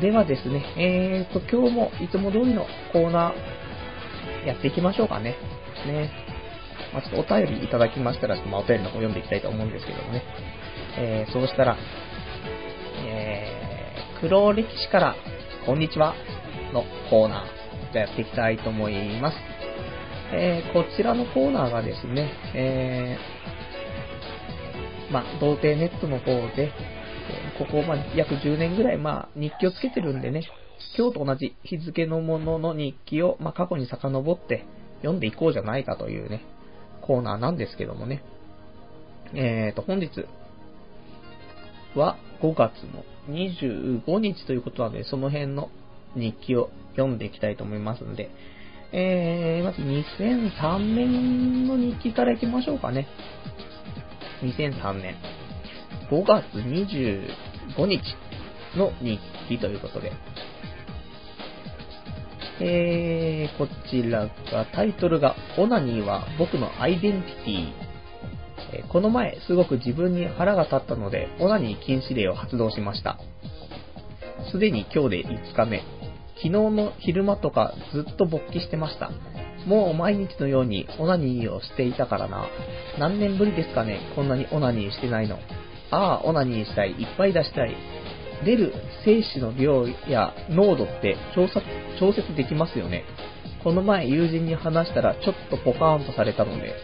[0.00, 5.36] ではですね、えーと、今日もいつも通りのコーナーやっていきましょうかね。
[5.86, 6.10] ね。
[6.92, 10.22] まあ、ちょっとお便りいただきましたら、まあ、お便りの方読んでいきたいと思うんですけどもね。
[10.98, 11.76] えー、そうしたら、
[13.06, 15.16] えー、黒歴史から、
[15.66, 16.14] こんにちは、
[16.72, 17.59] のコーナー、
[17.92, 19.36] じゃあやっていきたいと思います。
[20.32, 26.72] えー、こちらのコーナーがですね、えー、まあ、童貞ネットの方で、
[27.58, 30.44] ここ、ま、約10年ぐらい、まあ、日記をつけてるんでね、
[30.96, 34.64] 今日と同じ日付のものの日記を、まあ、過去に遡って
[34.98, 36.44] 読んでいこうじゃないかというね、
[37.02, 38.22] コーナーなんですけどもね。
[39.34, 40.26] えーと、本日
[41.94, 45.70] は5月の25日ということなので、その辺の
[46.16, 48.30] 日記を読んでいきたいと思いますので、
[48.92, 53.08] えー、まず2003年の日記からいきましょうかね。
[54.42, 55.16] 2003年
[56.10, 58.00] 5月25日
[58.76, 59.18] の日
[59.48, 60.12] 記ということで、
[62.60, 67.72] えー、こちらが、タイトルが、オナニーは僕のアイデンティティ。
[68.72, 73.18] えこの前、すごく自分に腹が立ったので、オナニー禁止令を発動しました。
[74.50, 75.99] すでに今日で5日目。
[76.42, 79.10] 昨日の昼間とかずっと勃起してました。
[79.66, 82.46] もう毎日のようにオナニーをしていたからな。
[82.98, 85.38] 何年ぶりですかね、こんなにオナニーしてないの。
[85.90, 87.76] ああ、オナニーしたい、いっぱい出したい。
[88.44, 88.72] 出る
[89.04, 91.60] 精子の量や濃度って調査
[91.98, 93.04] 調節できますよね。
[93.62, 96.74] この前友人に話したらちょっとポカーンとされたので、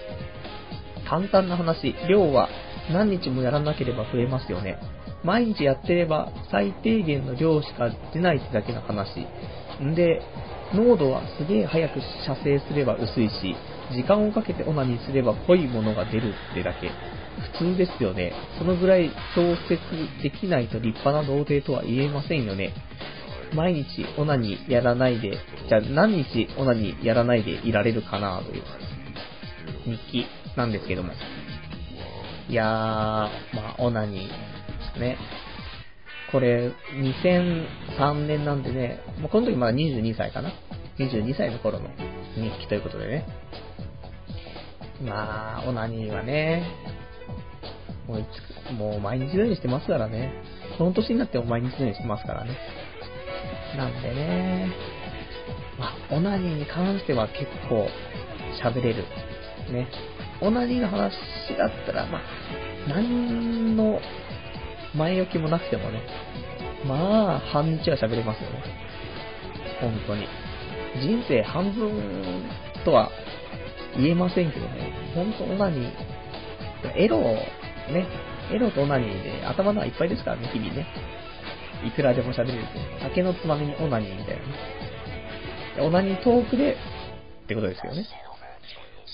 [1.08, 2.50] 簡単な話、量は
[2.92, 4.78] 何日もやらなければ増えますよね。
[5.24, 9.26] 毎日やってれば最低限の量しか出ないってだけの話。
[9.82, 10.22] んで、
[10.74, 13.56] 濃度はすげえ早く射精すれば薄いし、
[13.92, 16.90] 時間をかけてオナニーすれば濃いものが出るってだけ。
[17.58, 18.32] 普通ですよね。
[18.58, 19.78] そのぐらい調節
[20.22, 22.72] できないと立派な童貞とは言えませんよね。
[23.54, 28.62] 毎日オナニーやらないで、じゃあ何日オナニーやらないでいられるかなという
[29.84, 30.26] 日記
[30.56, 31.12] なんですけども。
[32.48, 33.30] いやー、ま
[33.70, 34.55] あ、オナニー
[34.98, 35.18] ね。
[36.32, 40.52] これ、2003年なんでね、もうこの時まだ22歳かな
[40.98, 41.88] ?22 歳の頃の
[42.34, 43.26] 日記ということでね。
[45.02, 46.66] まあ、オナニーはね、
[48.08, 50.32] もういつもう毎日のようにしてますからね。
[50.78, 52.56] その年になっても毎日のようにしてますからね。
[53.76, 54.72] なんでね、
[55.78, 57.88] まあ、オナニーに関しては結構
[58.62, 59.04] 喋れる。
[59.72, 59.88] ね。
[60.40, 61.12] オナニーの話
[61.56, 62.22] だったら、まあ、
[62.88, 64.00] 何の
[64.96, 66.02] 前置きもなくてもね、
[66.86, 68.62] まあ、半日は喋れますよね。
[69.80, 70.26] 本当に。
[71.00, 72.42] 人生半分
[72.84, 73.10] とは
[73.96, 75.90] 言えませんけどね、本当オナニー、
[76.96, 78.06] エロね、
[78.52, 80.86] エロとオナニーで頭の中いっぱいですからね、日々ね。
[81.84, 82.68] いくらでも喋れると。
[83.02, 84.52] 酒のつまみにオナニーみたいなね。
[85.80, 88.06] オナニートークで、ってことですけどね。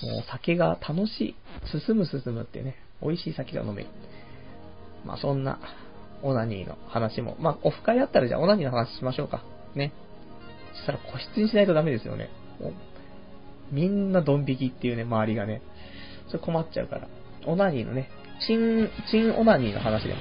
[0.02, 1.36] もう酒が楽しい。
[1.84, 2.76] 進む進むってね。
[3.02, 3.88] 美味しい酒が飲める。
[5.04, 5.58] まあそんな、
[6.22, 7.36] オナニーの話も。
[7.40, 9.42] まあオフ会あったらじゃあオナニーの話しましょうか。
[9.74, 9.92] ね。
[10.74, 12.30] そしたら個室にしないとダメですよね。
[13.70, 15.62] みんなドン引きっていうね、周りがね。
[16.28, 17.08] それ困っちゃうから。
[17.46, 18.08] オナニーのね、
[18.46, 20.20] チン、チンオナニーの話でも、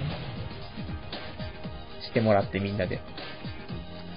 [2.01, 2.99] してもらってみんなで。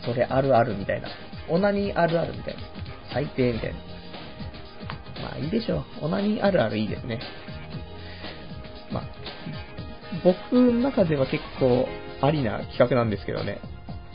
[0.04, 1.08] それあるあるみたいな。
[1.48, 2.60] オナニーあるあるみたいな。
[3.12, 3.76] 最低みたいな。
[5.22, 5.84] まあいいでしょう。
[6.02, 7.20] オナニーあるあるいいですね。
[8.92, 9.04] まあ、
[10.22, 11.88] 僕の中では結構
[12.20, 13.58] ありな企画なんですけどね。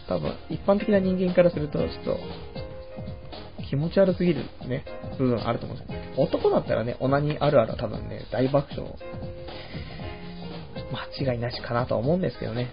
[0.07, 2.17] 多分、一般的な人間からすると、ちょっと、
[3.69, 4.83] 気持ち悪すぎるね、
[5.19, 8.95] 部分あると思うんですけど男だったらね、オナニーあるあるは多分ね、大爆笑
[11.21, 12.71] 間違いなしかなとは思うんですけどね。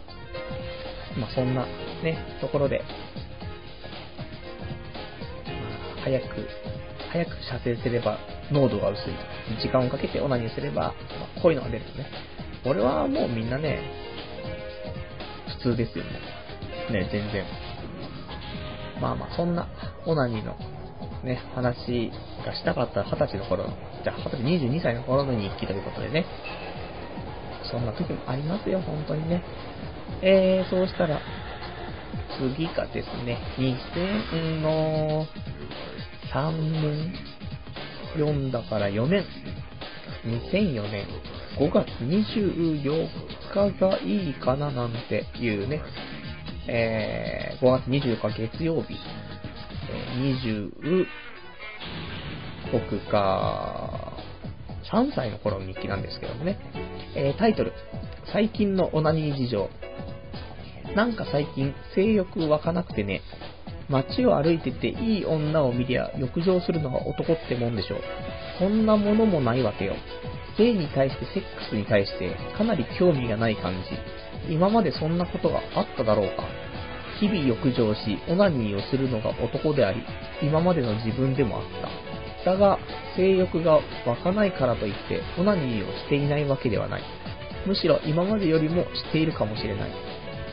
[1.18, 1.66] まあそんな
[2.02, 2.82] ね、ところで、
[5.46, 6.26] まあ、早く、
[7.12, 8.18] 早く射精すれば
[8.50, 9.14] 濃度が薄い。
[9.60, 10.88] 時間をかけてオナニーすれば、ま
[11.36, 12.06] あ、こういうのが出るとね。
[12.66, 13.80] 俺はもうみんなね、
[15.62, 16.10] 普通ですよね。
[16.90, 17.44] ね、全然。
[19.00, 19.68] まあまあ、そんな、
[20.04, 20.56] オナニーの、
[21.22, 22.10] ね、話
[22.44, 23.70] がしたかった二十歳の頃の、
[24.02, 26.26] じゃあ二十歳22歳の頃の日記ということでね、
[27.70, 29.44] そんな時もありますよ、本当にね。
[30.22, 31.20] えー、そうしたら、
[32.36, 35.24] 次がですね、2000の
[36.32, 36.50] 3
[36.82, 37.14] 年、
[38.16, 39.24] 4だから4年、
[40.24, 41.06] 2004年
[41.58, 43.08] 5月24
[43.54, 45.82] 日がいいかななんていうね、
[46.68, 48.94] えー、5月24日月曜日、
[49.90, 51.06] え、20、
[52.72, 54.12] 僕が
[54.92, 56.58] 3歳の頃の日記なんですけどもね、
[57.14, 57.72] えー、タイトル、
[58.32, 59.70] 最近のオナニー事情。
[60.94, 63.22] なんか最近性欲湧かなくてね、
[63.88, 68.00] 街を歩いてていい女を見りゃ浴場するのが男ってもんでしょう。
[68.58, 69.94] そんなものもないわけよ。
[70.56, 73.74] 性に対してセックスに対してかなり興味がない感
[74.46, 74.52] じ。
[74.52, 76.44] 今までそんなことがあっただろうか。
[77.20, 80.02] 日々浴場し、オナニーをするのが男であり、
[80.42, 81.62] 今までの自分でもあっ
[82.44, 82.50] た。
[82.50, 82.78] だが、
[83.16, 87.02] 性欲が湧かないからといって、オナニーをしていないわけではない。
[87.66, 89.90] むしろ今までよりもしているかもしれない。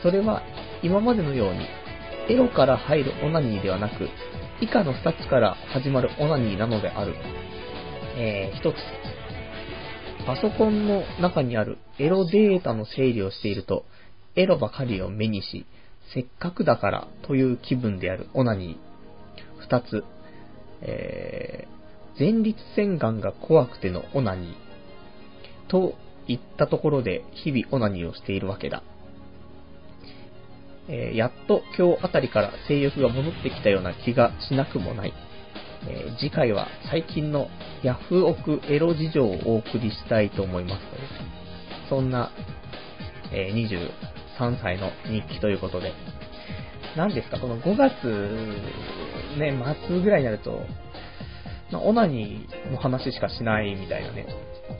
[0.02, 0.42] それは、
[0.82, 1.66] 今までのように、
[2.28, 4.08] エロから入るオナニーではなく、
[4.60, 7.14] 以下の2つから始まるオナニーなのである。
[8.16, 9.03] えー、1つ。
[10.26, 13.84] パソコンの中にあるエロデータの整理をしていると、
[14.36, 15.66] エロばかりを目にし、
[16.14, 19.60] せっかくだからという気分であるオナニー。
[19.60, 20.04] 二つ、
[20.80, 25.70] えー、前立腺がんが怖くてのオナニー。
[25.70, 25.94] と
[26.26, 28.82] いったところで日々オナニーをしているわけだ。
[30.88, 35.12] えー、やっと今日あたりから性欲が戻ってきたような気がしなくもない。
[35.86, 37.48] えー、次回は最近の
[37.82, 41.34] ヤフオクエロ事情をお送りしたいと思いますので、
[41.88, 42.30] そんな、
[43.32, 43.90] えー、
[44.38, 45.92] 23歳の日記ということで、
[46.96, 48.06] 何ですか、この5月、
[49.38, 49.52] ね、
[49.88, 50.62] 末ぐらいになると、
[51.70, 54.26] まあ、オナニーの話しかしないみたいなね、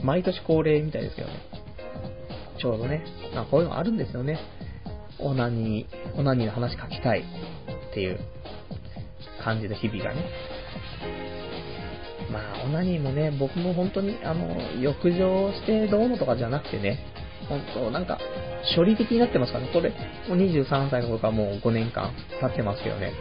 [0.03, 1.35] 毎年恒例みたいですけどね、
[2.59, 4.39] ちょうどね、まあ、こういうのあるんですよね。
[5.19, 8.19] オナニー、オナニーの話書きたいっていう
[9.43, 10.25] 感じの日々がね、
[12.31, 16.99] まあ、オナニーもね、僕も本当に、あの、浴場してどうのとかじゃなくてね、
[17.49, 18.19] 本当なんか、
[18.75, 19.71] 処理的になってますからね。
[19.73, 19.91] これ、
[20.29, 23.13] もう23歳の頃からもう5年間経ってますけどね。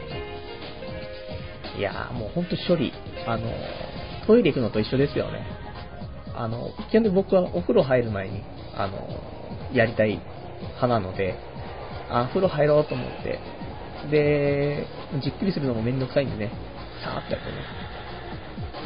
[1.77, 2.93] いやー、もうほんと処理。
[3.27, 3.51] あの、
[4.25, 5.45] トイレ行くのと一緒ですよね。
[6.35, 8.43] あの、基本的に僕はお風呂入る前に、
[8.75, 9.07] あの、
[9.73, 10.19] やりたい
[10.61, 11.35] 派なので、
[12.09, 13.39] あ、風呂入ろうと思って、
[14.09, 14.85] で、
[15.21, 16.51] じっくりするのもめんどくさいんでね、
[17.03, 17.57] さーってやってね、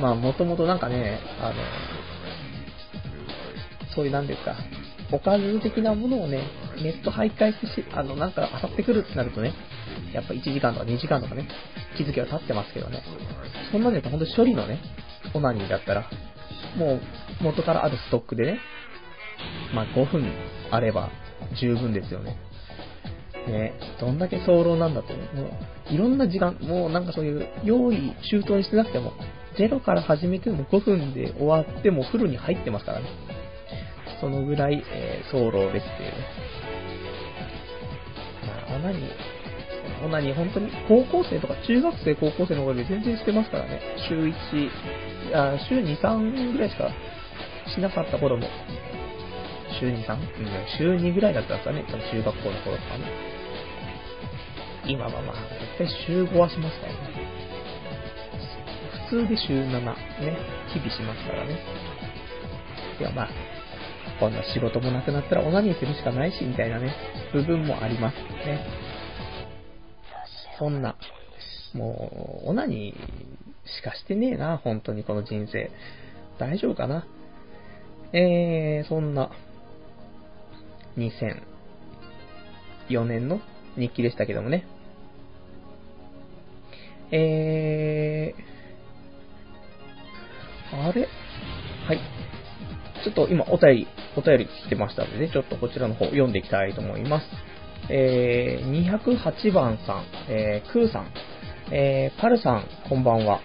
[0.01, 1.55] まあ、もともとなんかね、あの、
[3.95, 4.55] そういうなんですか、
[5.11, 6.43] おかず的なものをね、
[6.81, 9.53] ネット徘徊して、あの、なんか漁ってくるってなるとね、
[10.13, 11.47] やっぱ1時間とか2時間とかね、
[11.97, 13.03] 気づきは経ってますけどね。
[13.71, 14.79] そんなんで言うと本当処理のね、
[15.33, 16.09] オナニーだったら、
[16.77, 17.01] もう
[17.41, 18.59] 元からあるストックでね、
[19.73, 20.31] まあ5分
[20.71, 21.09] あれば
[21.59, 22.37] 十分ですよね。
[23.47, 25.13] ね、どんだけ早漏なんだと。
[25.13, 25.19] も
[25.89, 29.13] う、いろんな時間、もうなんかそういう用意周到にしてなくても、
[29.57, 33.07] 0から始めても5分で終わってもフルに入ってますからね。
[34.19, 36.17] そのぐらい、えー、早漏ですっていうね。
[38.69, 43.79] まあ、オナニー、オナニー本当に高校生とか中学生、高校生の頃で全然してますからね。
[44.07, 44.33] 週1、
[45.33, 46.89] あ週2、3ぐらいしか
[47.73, 48.47] しなかった頃も、
[49.79, 50.15] 週2、3?
[50.15, 50.27] うん、
[50.77, 51.85] 週2ぐらいだったんですかね。
[52.11, 53.36] 中学校の頃とかね。
[54.87, 55.35] 今はまあ、
[55.77, 56.99] 絶対週5はしますからね。
[59.09, 59.81] 普通で週7、ね、
[60.73, 61.57] 日々しますからね。
[62.99, 63.29] いや、まあ、
[64.19, 66.93] こんな仕事もなくなったらオナニーするしかないし、みたいなね、
[67.33, 68.65] 部分もありますね。
[70.57, 70.95] そんな、
[71.73, 75.69] もう、オナニーしかしてねえな、本当にこの人生。
[76.39, 77.05] 大丈夫かな？
[78.13, 79.29] えー、そんな、
[80.97, 83.41] 2004年の
[83.77, 84.65] 日記でしたけどもね。
[87.11, 91.07] えー、あれ？
[91.87, 91.99] はい。
[93.03, 97.27] ちょっと今お便り、お便り来てましたのでね、ちょっとこちらの方読んでいきたいと思います。
[97.89, 101.13] えー、208番さん、えー、クーさん、
[101.71, 103.39] えー、パルさん、こんばんは。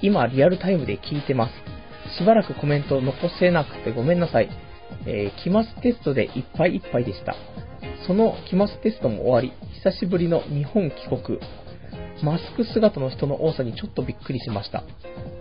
[0.00, 2.18] 今、リアルタイムで聞いてます。
[2.18, 4.48] しばらくコメント残せなくてごめんなさい。
[5.06, 7.34] えー、期末テストでいっぱいいっぱいでした。
[8.06, 11.38] その期末テストも終わり、久しぶりの日本帰国。
[12.22, 14.84] マスク姿の人の多さにちょっとびっくりしました。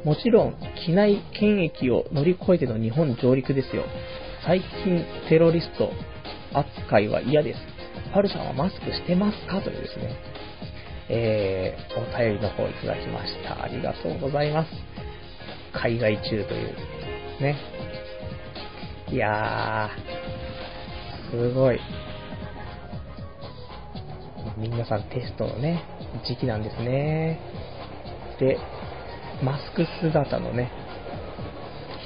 [0.03, 3.85] もちろん、機内検疫を乗り越えての日本上陸ですよ。
[4.45, 5.91] 最近、テロリスト
[6.53, 7.59] 扱いは嫌です。
[8.13, 9.61] パルさんはマスクしてますか？
[9.61, 10.15] というですね、
[11.09, 13.63] えー、お便りの方いただきました。
[13.63, 14.69] ありがとうございます。
[15.73, 16.75] 海外中という、
[17.41, 17.55] ね。
[19.09, 21.79] いやー、すごい。
[24.57, 25.83] 皆さんテストのね、
[26.23, 27.39] 時期なんですね。
[28.39, 28.57] で、
[29.43, 30.71] マスク姿のね、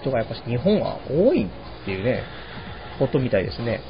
[0.01, 2.24] 人がやっぱし日本は多いっていうね、
[2.97, 3.82] ことみたいですね。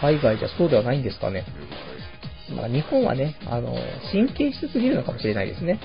[0.00, 1.44] 海外じゃそうではないんですかね。
[2.56, 3.74] まあ、日本はね、あの、
[4.10, 5.78] 神経質すぎるのかもしれないですね。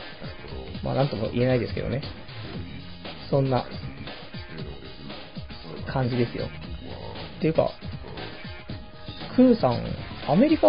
[0.83, 2.01] まあ、なんとも言えないですけどね。
[3.29, 3.65] そんな
[5.87, 6.47] 感じですよ。
[7.37, 7.71] っていうか、
[9.35, 9.83] クーさん
[10.27, 10.67] アメリカ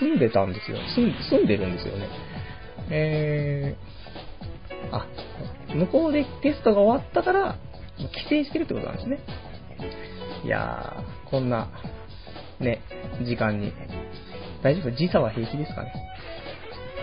[0.00, 0.78] 住んでたんですよ。
[0.94, 2.08] 住んでるんですよね。
[2.90, 5.06] えー、あ、
[5.74, 7.56] 向こうでテストが終わったから、
[7.96, 9.18] 帰省してるってことなんですね。
[10.44, 11.68] いやー、こんな、
[12.60, 12.80] ね、
[13.22, 13.72] 時間に。
[14.62, 14.90] 大丈夫？
[14.90, 15.92] 時差は平気ですかね。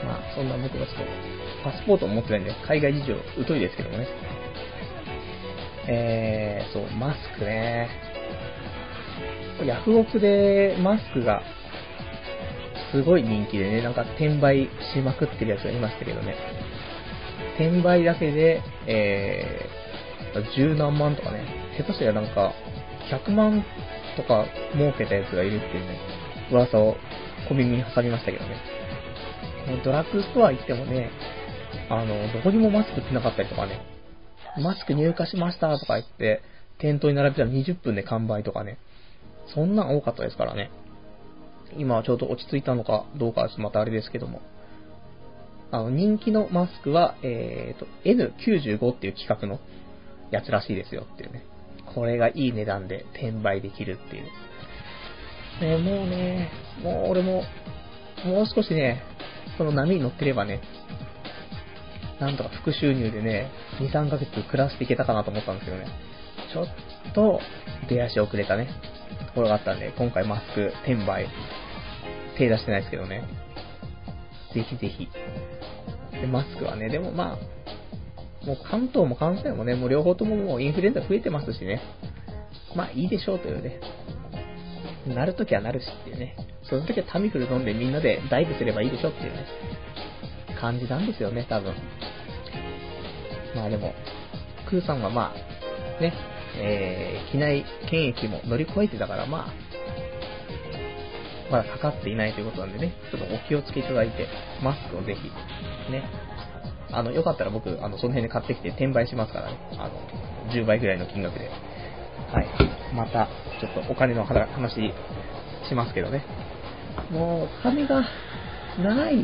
[0.03, 1.03] まあ、そんな僕はちょっと、
[1.63, 3.15] パスポートを持ってないんで、海外事情
[3.47, 4.07] 疎いですけどもね。
[5.87, 7.89] えー、そう、マスクね。
[9.63, 11.43] ヤフオクでマスクが
[12.91, 16.35] すごい人気でね、なんか転売しまくってるやつがいましたけどね。
[17.55, 21.45] 転売だけで、えー、十何万とかね、
[21.77, 22.53] 下手したらなんか、
[23.09, 23.63] 100万
[24.15, 25.99] とか儲けたやつがいるっていうね、
[26.51, 26.95] 噂を
[27.47, 28.55] 小耳に挟みましたけどね。
[29.83, 31.11] ドラッグストア行ってもね、
[31.89, 33.81] あの、どこにもマスクってなかったりとかね、
[34.61, 36.41] マスク入荷しましたとか言って、
[36.79, 38.77] 店頭に並べたら20分で完売とかね、
[39.53, 40.71] そんなん多かったですからね。
[41.77, 44.41] 今はちょうど落ち着いたのかどうかはまたあれですけども。
[45.71, 49.59] あの、人気のマスクは、えーと、N95 っていう企画の
[50.29, 51.45] やつらしいですよっていうね。
[51.93, 54.23] これがいい値段で転売できるっていう。
[55.61, 56.51] ね、もうね、
[56.83, 57.43] もう俺も、
[58.25, 59.01] もう少しね、
[59.57, 60.61] その波に乗ってればね、
[62.19, 63.49] なんとか副収入でね、
[63.79, 65.87] 2、3ヶ月暮らしていけたかなと思ったんですけどね。
[66.53, 67.39] ちょっと、
[67.89, 68.67] 出足遅れたね、
[69.31, 71.27] ところがあったんで、今回マスク転売、
[72.37, 73.23] 手出してないですけどね。
[74.53, 75.09] ぜひぜひ。
[76.11, 81.81] で、マスクはね、でもまあ、もう関東も関西もね、もう両方とももうインフルエンザ増えてますしね。
[82.75, 83.79] まあいいでしょうというね。
[85.07, 86.35] なるときはなるしっていうね。
[86.63, 89.45] その時はタミフル飲んでみんなでダイブすればいいでしょっていうね。
[90.59, 91.73] 感じなんですよね、多分。
[93.55, 93.93] まあでも、
[94.69, 95.33] クーさんはま
[95.99, 96.13] あ、ね、
[96.57, 99.53] えー、機内検疫も乗り越えてたから、まあ、
[101.51, 104.27] まだかかっていないということなんでね、ちょっとお気をつけいただいて、
[104.63, 106.03] マスクをぜひ、ね、
[106.91, 111.49] あの、よかったら僕、あの、その辺で買ってきて転売しますからね、あの、10倍ぐらいの金額で。
[112.31, 112.47] はい。
[112.95, 113.27] また、
[113.59, 114.93] ちょっとお金の話
[115.67, 116.23] しますけどね。
[117.11, 118.01] もう、お金が
[118.79, 119.17] ない、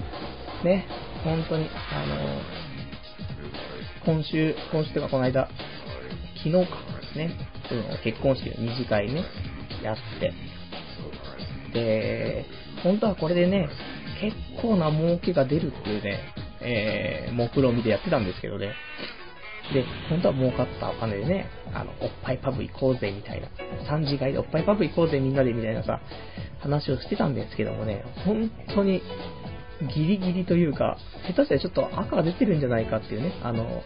[0.64, 0.86] ね、
[1.24, 2.42] 本当に、あの、
[4.06, 5.50] 今週、今週というかこの間、
[6.38, 6.78] 昨日か、
[7.16, 7.36] ね、
[7.70, 9.24] その結婚式の二次会ね、
[9.84, 10.34] やって、
[11.74, 12.46] で、
[12.84, 13.70] 本当はこれでね、
[14.22, 16.20] 結構な儲けが出るっていうね、
[16.62, 18.74] えー、目論見でやってたんですけどね。
[19.74, 23.48] で、本当は儲かったお金でね、あの、おっぱいパブ行こうぜみたいな、
[23.88, 26.00] 三次会でおっぱいパブ行こうぜみんなでみたいなさ、
[26.60, 29.02] 話をしてたんですけどもね、本当に
[29.94, 30.98] ギリギリというか、
[31.28, 33.84] 下手したらちょっと赤が出てるんじゃないかっていうね、あの、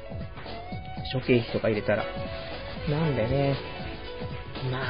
[1.12, 2.06] 諸経費とか入れたら。
[2.92, 3.56] なんでね、
[4.70, 4.86] まあ、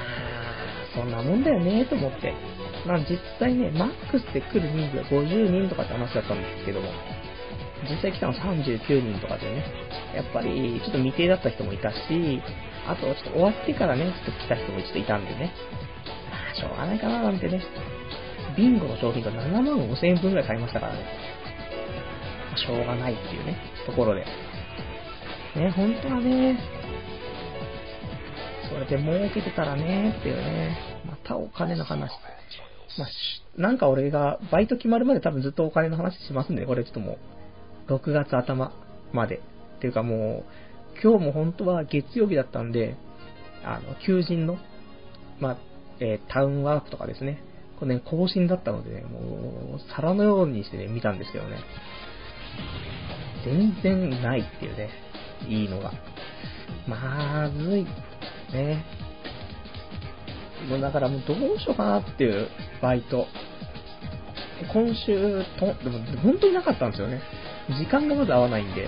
[0.95, 2.33] そんなもんだよね、と思って。
[2.85, 6.89] まあ実際ね、マックスで来る人数は50人とかって話だったんですけども、
[7.89, 9.65] 実際来たの39人とかでね、
[10.15, 12.41] やっぱりちょっと未定だった人もいたし、
[12.87, 15.53] あとちょっと終わってからね、ちょっと来た人もちょっといたんでね、
[16.29, 17.61] まあしょうがないかななんてね、
[18.57, 20.99] ビンゴの商品が7万5千円分くらい買いましたからね、
[22.49, 24.25] まあ、しょうがないっていうね、ところで。
[25.55, 26.57] ね、本当はね、
[28.71, 32.09] それで儲けてたらね、っていうね、またお金の話。
[32.97, 37.17] まあ、なんか俺がバイト決まるまで多分ずっとお金の話しますんで、これちょっとも
[37.87, 38.71] う、6月頭
[39.11, 39.41] まで。
[39.77, 40.45] っていうかも
[40.95, 42.95] う、今日も本当は月曜日だったんで、
[43.65, 44.57] あの、求人の、
[45.39, 45.57] まあ、
[45.99, 47.41] えー、タウンワークとかですね。
[47.79, 51.57] これね、更新だったのでね、もう、皿のようにしてね、見たんですけどね。
[53.43, 54.89] 全然ないっていうね、
[55.47, 55.91] いいのが。
[56.87, 57.87] まずい。
[58.53, 58.83] ね。
[60.69, 62.47] もうだからもうどうしようかなっていう
[62.81, 63.27] バイト。
[64.71, 67.21] 今週と、でも本当になかったんですよね。
[67.79, 68.87] 時間がまず合わないんで。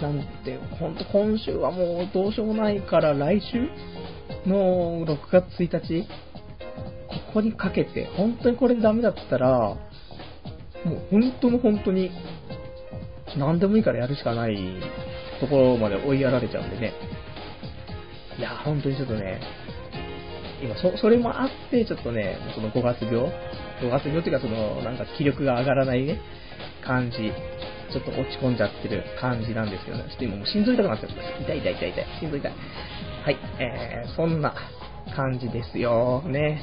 [0.00, 3.68] なんで、ほんと今週はもうどうしようもないから来週
[4.46, 6.08] の6月1日、
[7.08, 9.76] ここにかけて、本当にこれでダメだったら、
[10.84, 12.10] もう本当の本当に、
[13.36, 14.56] 何でもいいからやるしかない
[15.40, 16.92] ところまで追いやられちゃうんでね。
[18.38, 19.40] いや、本当にちょっとね、
[20.62, 23.30] 今そ、それもあって、ちょっとね、その5月病
[23.80, 26.20] ?5 月病っていうか、その、なんか気力が上がらないね、
[26.84, 27.32] 感じ。
[27.92, 30.04] ちょっと落ち込んじゃってる感じなんですけどね。
[30.08, 31.14] ちょっと今もう心臓痛くなっちゃった。
[31.44, 32.06] 痛い痛い痛い痛い。
[32.18, 32.52] 心臓痛い。
[33.24, 34.54] はい、えー、そんな
[35.14, 36.22] 感じですよ。
[36.26, 36.60] ね。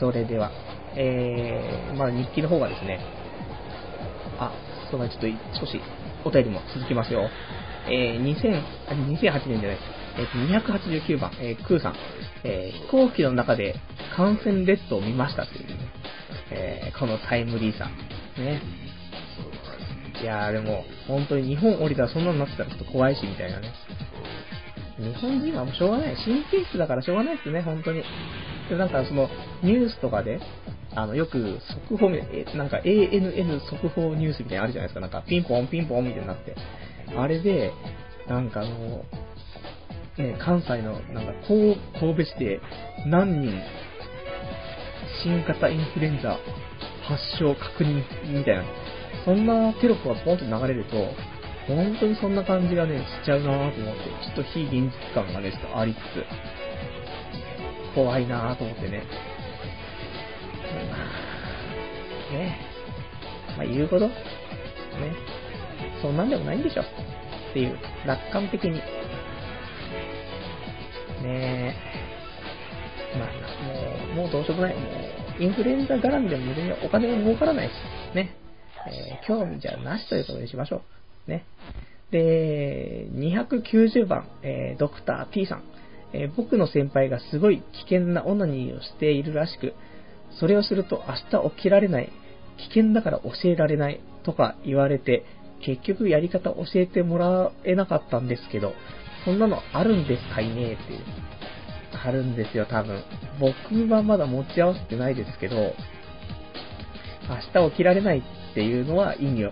[0.00, 0.50] それでは、
[0.96, 2.98] えー、まあ日記の方がですね、
[4.40, 4.52] あ、
[4.90, 5.80] そうだ、ちょっと少し
[6.24, 7.28] お便りも続きますよ。
[7.86, 11.94] えー、2000、あ、2008年じゃないですえっ、ー、と、289番、えー、クーさん、
[12.44, 13.76] えー、飛行機の中で
[14.16, 15.78] 感染列島を見ましたっていうね。
[16.52, 17.86] えー、このタイムリーさ。
[18.36, 18.60] ね。
[20.20, 23.72] いやーでも、本当に日本降りたらそんなのなってたらちょっと怖いし、みたいなね。
[24.98, 26.16] 日本人はもうしょうがない。
[26.16, 28.02] 神経質だからしょうがないですね、本当に。
[28.68, 29.30] でなんかその、
[29.62, 30.38] ニュースとかで、
[30.94, 31.58] あの、よく
[31.88, 35.00] 速報みたいな、なんか ANN 速報ニュースみたいなのあるじゃないですか。
[35.00, 36.54] なんかピンポンピンポンみたいになって。
[37.16, 37.72] あれで、
[38.28, 39.04] なんかあの、
[40.20, 41.76] ね、関西の、なんか、神
[42.16, 42.60] 戸市で
[43.06, 43.60] 何人、
[45.22, 46.38] 新型インフルエンザ
[47.02, 48.02] 発症確認
[48.32, 48.64] みたいな、
[49.24, 50.96] そんなテロップがポンと流れると、
[51.66, 56.00] 本当にそんな感じがね、しちゃうなぁと思って、ちょっと非現実感がね、ちょっとありつつ、
[57.94, 59.02] 怖いなぁと思ってね。
[62.32, 62.58] ね
[63.56, 64.14] まあ言うほど、ね、
[66.00, 68.80] そんなんでもないんでしょっていう、楽観的に。
[71.22, 71.76] ね、
[73.18, 74.74] まあ、もう、もうどうしようもない。
[74.74, 74.80] も
[75.38, 76.44] う、インフルエンザ絡みでも
[76.84, 77.72] お金も儲からないし、
[78.14, 78.36] ね。
[78.86, 80.82] えー、興味じゃなしということにしましょ
[81.26, 81.30] う。
[81.30, 81.44] ね。
[82.10, 85.62] で、290番、えー、ドクター T さん。
[86.12, 89.74] えー、僕の先輩がすごい危険なオナニーをしているらしく、
[90.38, 92.10] それをすると明日起きられない、
[92.58, 95.24] 危険だから教えられないとか言われて、
[95.64, 98.72] 結局やり方教えてもらえなかったんですけど、
[99.24, 101.00] そんなのあるんですかいねっていう。
[102.02, 103.02] あるんですよ、多分。
[103.38, 105.74] 僕はまだ持ち合わせてないですけど、
[107.28, 109.50] 明日起きられないっていうのは意味を、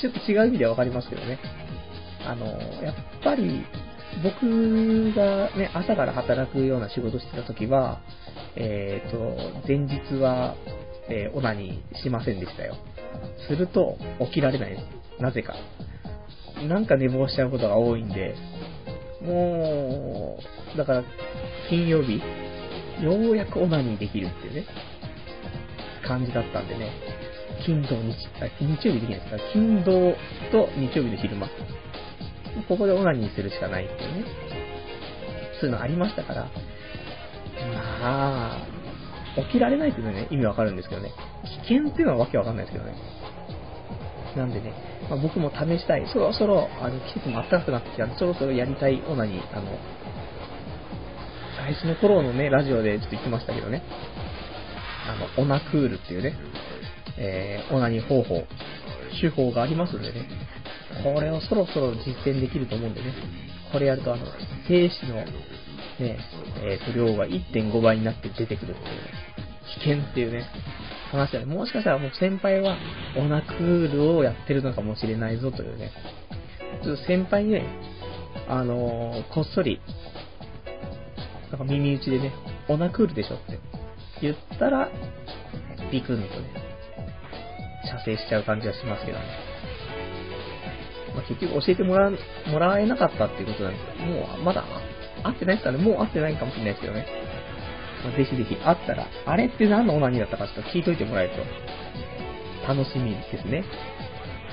[0.00, 1.38] ちょっと違う意味ではわかりますけどね。
[2.26, 2.46] あの、
[2.82, 3.64] やっぱり、
[4.22, 8.00] 僕がね、朝から働くような仕事してた時は、
[8.56, 10.56] えっ、ー、と、前日は、
[11.08, 12.76] えー、オナニーしませんでしたよ。
[13.48, 13.96] すると、
[14.26, 15.22] 起きられないです。
[15.22, 15.54] なぜか。
[16.68, 18.34] なんか寝坊しちゃうことが多いんで、
[19.22, 20.38] も
[20.74, 21.04] う、だから、
[21.68, 22.20] 金曜日、
[23.02, 24.66] ようやくオナニーできるっていうね、
[26.06, 26.90] 感じだったんでね、
[27.64, 29.92] 金土日、あ、日曜日できないですか、金土
[30.50, 31.48] と日曜日の昼間、
[32.68, 34.24] ここでオナニーするしかないっていうね、
[35.60, 36.50] そういうのありましたから、
[38.02, 38.66] まあ、
[39.46, 41.12] 起きられないっていうのはね、意味わかるんですけどね、
[41.66, 42.94] 危険っていうのはわけわかんないですけどね。
[44.36, 44.72] なんでね、
[45.08, 46.06] まあ、僕も試したい。
[46.12, 49.02] そろそろ、あの、季節も暖かくなってきたんで、そろそろやりたい。
[49.08, 49.78] オナニー、あの、
[51.56, 53.82] 最初の頃のね、ラジオでちょっと言ってましたけどね、
[55.08, 56.34] あの、オナクールっていうね、
[57.18, 58.44] えー、オナニー方法、
[59.20, 60.28] 手法がありますんでね、
[61.02, 63.12] これをそろそろ実践できると思うんでね、
[63.72, 64.26] これやるとあの、
[64.68, 66.18] 精子のね、
[66.62, 69.00] えー、と量が1.5倍になって出てくるっていう、ね、
[69.74, 70.46] 危険っていうね、
[71.10, 71.44] 話だね。
[71.46, 72.76] もしかしたらもう先輩は
[73.16, 75.90] オナクールをやってるのかもしれないぞというね。
[76.82, 77.64] ちょっと先輩にね、
[78.48, 79.80] あのー、こっそり、
[81.50, 82.32] なんか耳打ちでね、
[82.68, 83.58] オナクールでしょって
[84.22, 84.88] 言ったら、
[85.90, 86.28] ビクンとね、
[87.84, 89.24] 射精しちゃう感じがしますけどね。
[91.14, 94.64] まあ、結局教えてもらもらえなかったっていうことなんですけど、もうまだ
[95.24, 97.06] 会ってないですかねもう会ってないかもしれないですけどね。
[98.16, 101.32] ぜひぜひ会ったら、あれって何のオナニーだったかちょっと聞いといてもらえる
[102.64, 103.64] と、楽しみですね。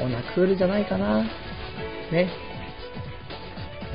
[0.02, 1.24] オナクールじゃないかな。
[2.12, 2.30] ね。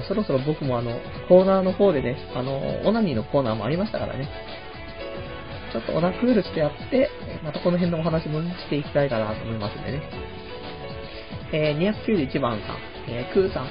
[0.08, 0.98] そろそろ僕もあの、
[1.28, 4.28] コーナーの方でね、あの、オナニーのコーナーもありましたからね。
[5.72, 7.10] ちょっとオナクールしてやって、
[7.44, 10.02] またこの辺のお話もしていきたいかなと思いますんでね。
[11.52, 12.78] えー、291番さん、
[13.08, 13.66] えー、クーさん。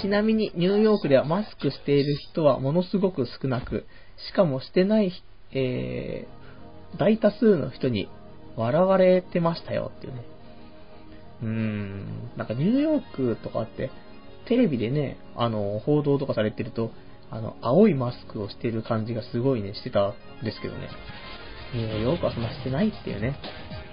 [0.00, 5.12] ちなみにニューヨークではマスクしている人はものすごく少なく、しかもしてない、
[5.52, 8.08] えー、大多数の人に
[8.56, 10.24] 笑われてましたよっていうね。
[11.42, 13.90] うーん、なんかニューヨークとかって、
[14.46, 16.90] テレビでね、あの、報道とかされてると、
[17.30, 20.08] あの、青いマスクをしてる感じがすごいね、してた
[20.42, 20.88] んですけどね。
[21.74, 23.36] ニューヨークはそんなしてないっていうね。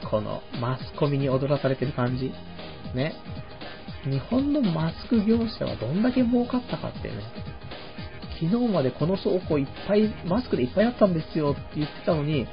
[0.09, 2.31] この、マスコミに踊らされてる感じ。
[2.93, 3.13] ね。
[4.03, 7.23] 日本のマスク業者はどんだけ儲かったかっていうね。
[8.39, 12.47] 昨日までこの倉庫いっぱい、マスクでいっぱいあったんですよって言ってたのに、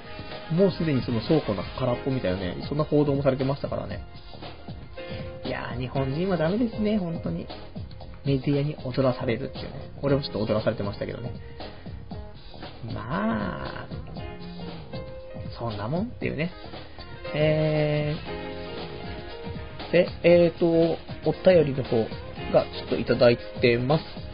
[0.53, 4.01] もうすでにその倉庫の空っぽみたいなね、そんな報道もされてましたからね。
[5.45, 7.47] いやー、日本人はダメですね、本当に。
[8.24, 9.70] メディアに踊らされるっていうね。
[10.03, 11.32] 俺もちょっと踊らされてましたけどね。
[12.93, 13.87] まあ、
[15.57, 16.51] そんなもんっていうね。
[17.34, 20.66] えー、で、えーと、
[21.28, 21.97] お便りの方
[22.53, 24.26] がちょっといただいてます。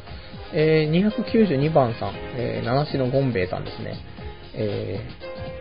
[0.55, 3.97] えー、292番さん、えー、七種のゴンベイさんですね。
[4.55, 5.01] え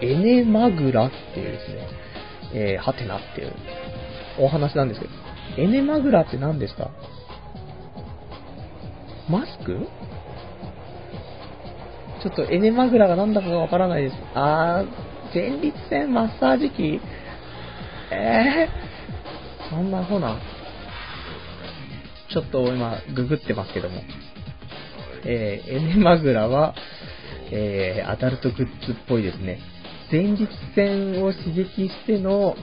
[0.01, 1.87] ー、エネマグラっていうですね、
[2.53, 3.53] えー、ハテナっていう
[4.39, 5.13] お話なんですけど、
[5.57, 6.91] エネマグラって何ですか
[9.29, 9.87] マスク？
[12.21, 14.15] ちょっとエネマグラが何だかがわからないです。
[14.35, 16.99] あー、前立腺マッサージ機
[18.11, 20.37] えー、そんなほな。
[22.29, 24.01] ちょっと今、ググってますけども。
[25.25, 26.75] えー、エネマグラは、
[27.51, 29.59] えー、アダルトグッズっぽいですね。
[30.11, 32.55] 前立腺を刺激しての、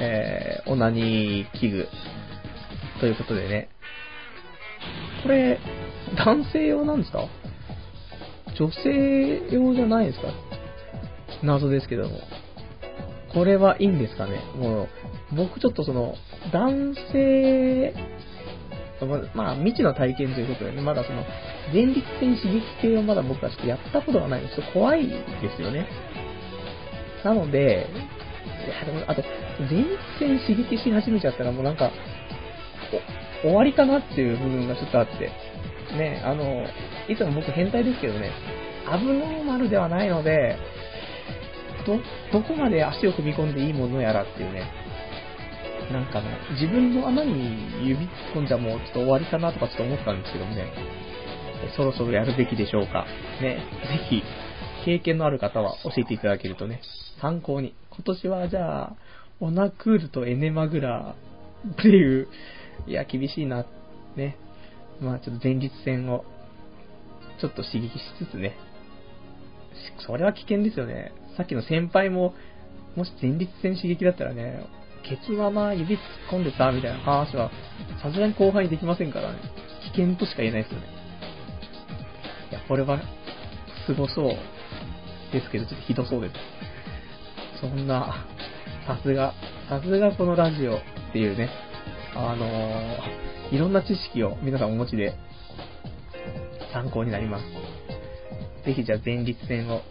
[0.00, 1.88] えー、オナニー器具。
[3.00, 3.68] ということでね。
[5.22, 5.58] これ、
[6.16, 7.26] 男性用なんですか？
[8.58, 10.28] 女性用じゃないですか？
[11.42, 12.20] 謎ですけども。
[13.34, 14.40] これはいいんですかね？
[14.56, 14.88] もう、
[15.36, 16.14] 僕ちょっとその、
[16.52, 17.94] 男性、
[19.34, 21.24] まあ、未知の体験ということでね、まだその、
[21.72, 25.16] 前立腺刺激系をまだ僕はちょっとやったことがないので、ちょっと怖いで
[25.54, 25.86] すよね。
[27.22, 27.86] なので、
[28.66, 29.22] いや、でも、あと、
[29.58, 31.90] 前立腺刺激し始めちゃったらもうなんか、
[33.42, 35.30] 終わりかなっていう部分がちょっとあって、
[35.96, 36.64] ね、あの、
[37.08, 38.30] いつも僕変態ですけどね、
[38.88, 40.56] アブノーマルではないので、
[41.86, 42.00] ど、
[42.32, 44.64] どこまで足を踏み込んでいいものやらっていうね、
[45.92, 50.66] なんかね、自分の穴に指突っ込んじゃもうちょっと終わりかなとかちょっと思ったんですけどもね、
[51.76, 53.06] そろそろやるべきでしょうか。
[53.40, 54.22] ね、ぜひ、
[54.84, 56.80] 経験のある方は教えていただけるとね、
[57.20, 57.74] 参考に。
[57.90, 58.96] 今年はじゃあ、
[59.40, 61.14] オナクールとエネマグラ
[61.72, 62.28] っていう、
[62.86, 63.64] いや、厳しいな、
[64.16, 64.36] ね。
[65.00, 66.24] まあちょっと前立腺を、
[67.40, 68.56] ちょっと刺激しつつね、
[70.06, 71.12] それは危険ですよね。
[71.36, 72.34] さっきの先輩も、
[72.96, 74.64] もし前立腺刺激だったらね、
[75.08, 76.00] ケツはまま指突っ
[76.30, 77.50] 込んでたみたいな話は、
[78.02, 79.38] さすがに後輩できませんからね。
[79.84, 80.86] 危険としか言えないですよね。
[82.50, 83.00] いや、これは、
[83.86, 84.28] すごそう
[85.32, 86.34] ですけど、ちょっとひどそうです。
[87.60, 88.26] そんな、
[88.86, 89.32] さすが、
[89.68, 90.80] さすがこのラジオっ
[91.12, 91.50] ていうね、
[92.14, 95.16] あのー、いろんな知識を皆さんお持ちで、
[96.72, 97.44] 参考になります。
[98.64, 99.82] ぜひじゃあ前立腺を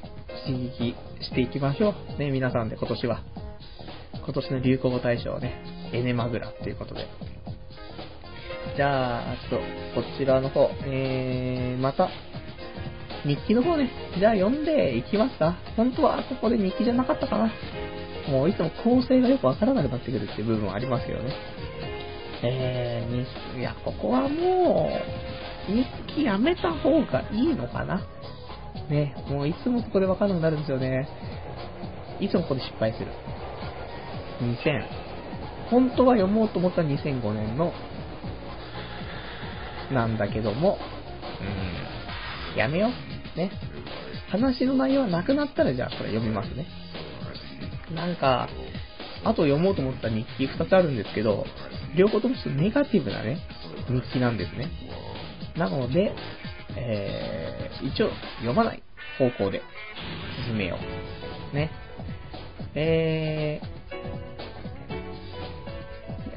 [0.45, 2.19] 刺激していきましょう。
[2.19, 3.34] ね、皆さんで今年は。
[4.25, 5.61] 今年の流行語大賞はね、
[5.93, 7.05] エネマグラっていうことで。
[8.75, 9.61] じゃあ、ちょっ
[9.93, 12.09] と、こちらの方、えー、また、
[13.23, 15.55] 日記の方ね、じゃあ読んでいきますか。
[15.77, 17.51] 本当はここで日記じゃなかったかな。
[18.27, 21.31] もういつも構成がよくわからなくなってくるっていう部分はありますけどね。
[22.43, 24.89] えー、いや、ここはも
[25.69, 28.01] う、日記やめた方がいいのかな。
[28.89, 31.07] ね、もういつもここでわかんなくなるんですよね。
[32.19, 33.07] いつもここで失敗する。
[34.41, 34.83] 2000。
[35.69, 37.73] 本当は読もうと思った2005年の、
[39.91, 40.77] なんだけども、
[42.53, 43.37] うん、やめよう。
[43.37, 43.51] ね。
[44.29, 46.67] 話の内容はなくなったらじゃあこれ読みますね。
[47.93, 48.49] なんか、
[49.23, 51.45] あと読もうと思った日記2つあるんですけど、
[51.97, 53.39] 両方ともちょっとネガティブなね、
[53.89, 54.69] 日記なんですね。
[55.57, 56.13] なので、
[56.77, 58.09] えー、一応
[58.39, 58.83] 読まない
[59.17, 59.61] 方向で
[60.47, 60.77] 進めよ
[61.53, 61.55] う。
[61.55, 61.71] ね。
[62.75, 64.24] えー、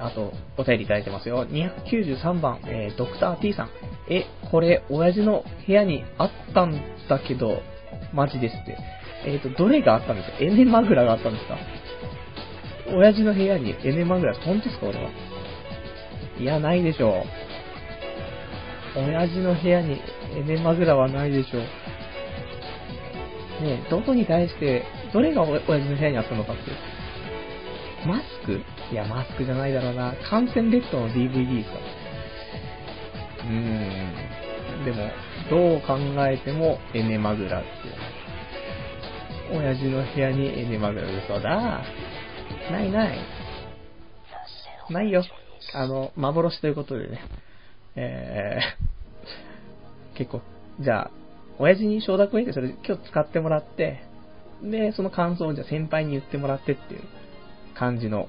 [0.00, 1.44] あと、お便りいただいてますよ。
[1.46, 3.70] 293番、えー、ドクター T さん。
[4.08, 7.60] え、これ、親父の部屋にあったんだけど、
[8.12, 8.78] マジですって。
[9.26, 10.38] えっ、ー、と、どれがあったんですか？
[10.40, 11.58] エネマグラがあったんですか？
[12.96, 15.10] 親父の部屋にエネマグラ、本当ですか俺は？
[16.38, 17.24] いや、ないでしょ
[18.96, 19.00] う。
[19.00, 20.00] 親父の部屋に
[20.36, 21.60] エネマグラはないでしょう。
[23.64, 26.62] ねどこに対して、どれが親父の部屋にあったのかって。
[28.06, 28.60] マスク？
[28.92, 30.14] いや、マスクじゃないだろうな。
[30.30, 31.76] 感染列島の DVD ですか。
[33.44, 34.84] うーん。
[34.84, 35.10] でも、
[35.50, 35.96] どう考
[36.26, 39.60] えてもエネマグラっていう。
[39.60, 41.82] 親父の部屋にエネマグラ嘘だ。
[42.70, 43.18] ないない。
[44.90, 45.24] ないよ。
[45.74, 47.20] あの、幻ということでね。
[47.96, 50.42] えー、 結構、
[50.80, 51.10] じゃあ、
[51.58, 54.02] 親父に承諾を得てそれ今日使ってもらって、
[54.62, 57.02] で、その感想をじゃあ先輩に言ってもらってっていう
[57.78, 58.28] 感じの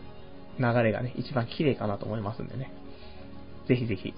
[0.59, 2.71] 流れがね、一番綺麗かなと思いますんでね。
[3.67, 4.13] ぜひぜひ。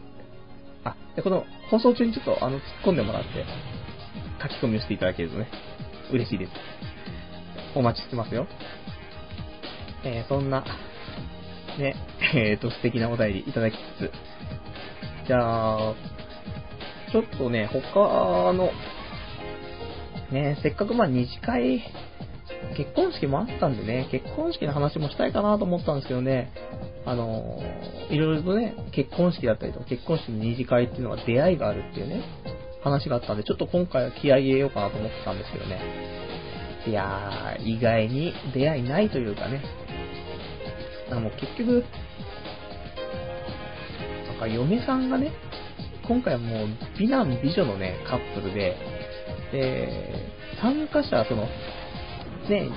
[0.83, 3.45] あ、で、この放送中にちょっとあの、突っ込んでもらって、
[4.41, 5.47] 書き込みをしていただけるとね、
[6.11, 6.51] 嬉しいです。
[7.75, 8.47] お待ちしてますよ。
[10.03, 10.65] えー、そんな、
[11.77, 11.95] ね、
[12.33, 15.95] えっ、ー、と、素敵なお便りいただきつつ、じゃあ、
[17.11, 18.71] ちょっとね、他の、
[20.31, 21.83] ね、せっかくまあ二次会、
[22.77, 26.51] 結婚式もあったんでね、結婚式の話もしたいかなと思ったんですけどね、
[27.05, 27.59] あの
[28.09, 32.23] いろいろとね、結婚式だったりとか、結婚式の二次会っていうのは出会いがあるっていうね、
[32.83, 35.79] 話があったんで、ちょっと今回は気合い入れようかなと思ってたんですけどね。
[36.87, 39.61] いやー、意外に出会いないというかね、
[41.11, 41.85] あの、結局、
[44.27, 45.31] なんか嫁さんがね、
[46.07, 48.75] 今回はもう美男美女のね、カップルで、
[49.51, 51.47] で、参加者、その、
[52.51, 52.69] ね、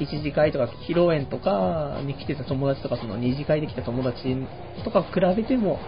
[0.00, 4.36] 一次会とか披露宴とかに来てた友達とか、その二次会で来た友達
[4.84, 5.80] とか比べても、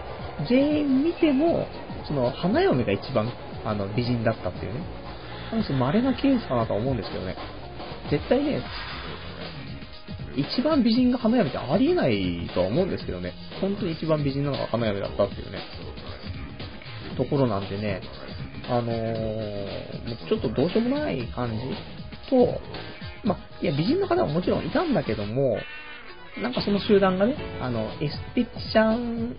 [0.49, 1.67] 全員見ても、
[2.07, 3.31] その花嫁が一番
[3.63, 4.79] あの美人だったっていうね。
[5.77, 7.35] 稀なケースかなとは思うんですけどね。
[8.09, 8.61] 絶対ね、
[10.35, 13.33] 一番美人が花嫁ってありえないとは思うんですけどね。
[13.59, 15.59] 本当に一番美人なのが花嫁だったっていうね。
[17.17, 18.01] ところなんでね、
[18.69, 22.00] あのー、ちょっとどうしようもない感じ
[22.31, 22.59] と、
[23.23, 25.57] まいや、美人の方ももちろんいたんだけども、
[26.41, 29.37] なんかその集団がね、あの、エステティシャン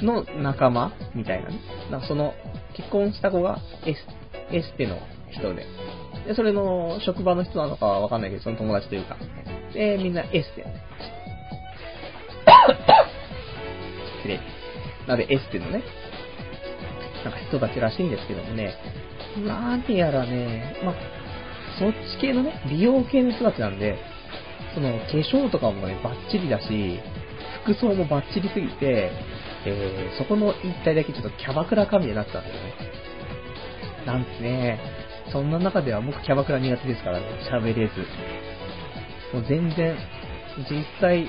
[0.00, 1.60] の仲間みたいなね。
[1.90, 2.34] なんかその、
[2.76, 4.06] 結婚した子がエス
[4.52, 4.98] エステの
[5.30, 5.64] 人で。
[6.26, 9.16] で、それの職場の人なのかはわかんないけど、その友達というか。
[9.72, 10.66] で、みんなエステ。
[14.18, 14.40] 失礼。
[15.06, 15.82] なので、エステのね、
[17.24, 18.74] なんか人たちらしいんですけどもね、
[19.46, 20.92] 何やらね、ま
[21.80, 23.96] そっち系のね、美容系の人たちなんで、
[24.74, 27.00] その、化粧とかもね、バッチリだし、
[27.64, 29.10] 服装もバッチリすぎて、
[29.64, 32.74] えー、そこの一体だけちょっとキャバクラ神になってたんだよね。
[34.06, 34.78] なんてね、
[35.32, 37.92] そんな中では僕キャバクラ苦手ですからね、喋れず。
[39.34, 39.96] もう全然、
[40.68, 41.28] 実際、ね、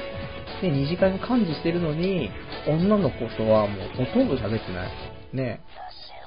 [0.64, 2.30] 二次会の幹事してるのに、
[2.68, 4.92] 女の子とはもうほとんど喋ってない。
[5.34, 5.62] ね。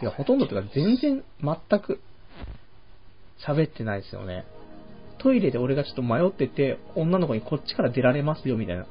[0.00, 2.00] てか、ほとんどってか全然、全く、
[3.46, 4.44] 喋ってないですよね。
[5.18, 8.86] トイレで俺がちょっと迷ってて、女の子にこっちから出られますよ、みたいな。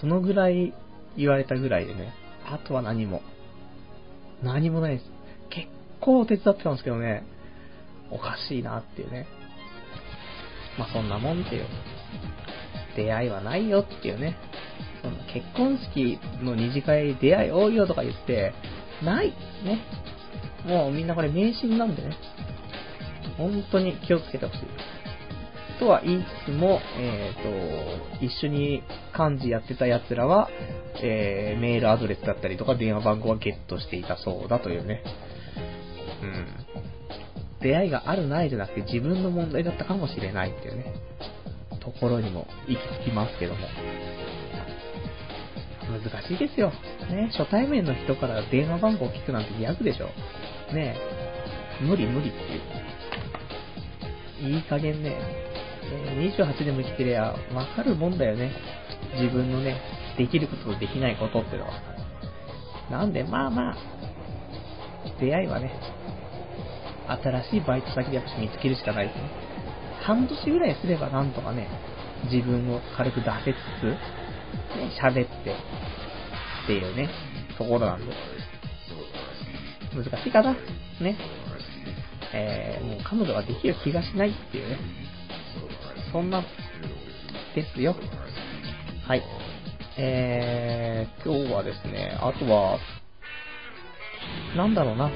[0.00, 0.72] そのぐらい
[1.16, 2.12] 言われたぐらいでね。
[2.46, 3.22] あとは何も。
[4.42, 5.10] 何もないです。
[5.50, 5.68] 結
[6.00, 7.24] 構手伝ってたんですけどね。
[8.10, 9.26] おかしいなっていうね。
[10.78, 11.66] まあそんなもんっていう。
[12.96, 14.36] 出会いはないよっていうね。
[15.02, 18.54] そんな結婚式の二次会出会い多いよとか言って、
[19.02, 19.30] ない。
[19.64, 19.80] ね。
[20.66, 22.16] もうみんなこれ迷信なんでね。
[23.36, 24.60] 本当に気をつけてほしい。
[25.78, 28.82] とは言いつつも、えっ、ー、と、一緒に
[29.18, 30.48] 幹事やってた奴らは、
[31.02, 35.02] えー、メールアドレスだったりとか電話番号はゲットしていたそうだというね。
[36.22, 36.46] うん。
[37.60, 40.94] 出会いがあるないじゃなくて自分の問題だったかもしれないっていうね、
[41.80, 43.60] ところにも行き着きますけども。
[45.84, 46.72] 難しいですよ。
[47.10, 50.06] ね、初対面の人から電話番号を聞くなんてギャグでしょ。
[50.72, 50.96] ね
[51.80, 52.83] 無理無理っていう。
[54.40, 55.16] いい加減ね、
[56.36, 58.52] 28でも生きてりゃわかるもんだよね。
[59.14, 59.80] 自分のね、
[60.18, 61.72] できることとできないことってのは。
[62.90, 63.76] なんで、まあまあ、
[65.20, 65.72] 出会いはね、
[67.06, 69.22] 新しいバイト先でやっぱ見つけるしかないですね。
[70.02, 71.68] 半年ぐらいすればなんとかね、
[72.30, 73.98] 自分を軽く出せつつ、ね、
[75.00, 75.54] 喋って、
[76.64, 77.08] っていうね、
[77.56, 78.12] ところなんで。
[79.94, 80.52] 難しいかな
[81.00, 81.16] ね。
[82.36, 84.78] えー、もう彼女ができる気がしないっていうね。
[86.12, 86.42] そんな、
[87.54, 87.94] ですよ。
[89.06, 89.22] はい。
[89.96, 92.78] えー、今日はですね、あとは、
[94.56, 95.10] なんだろうな。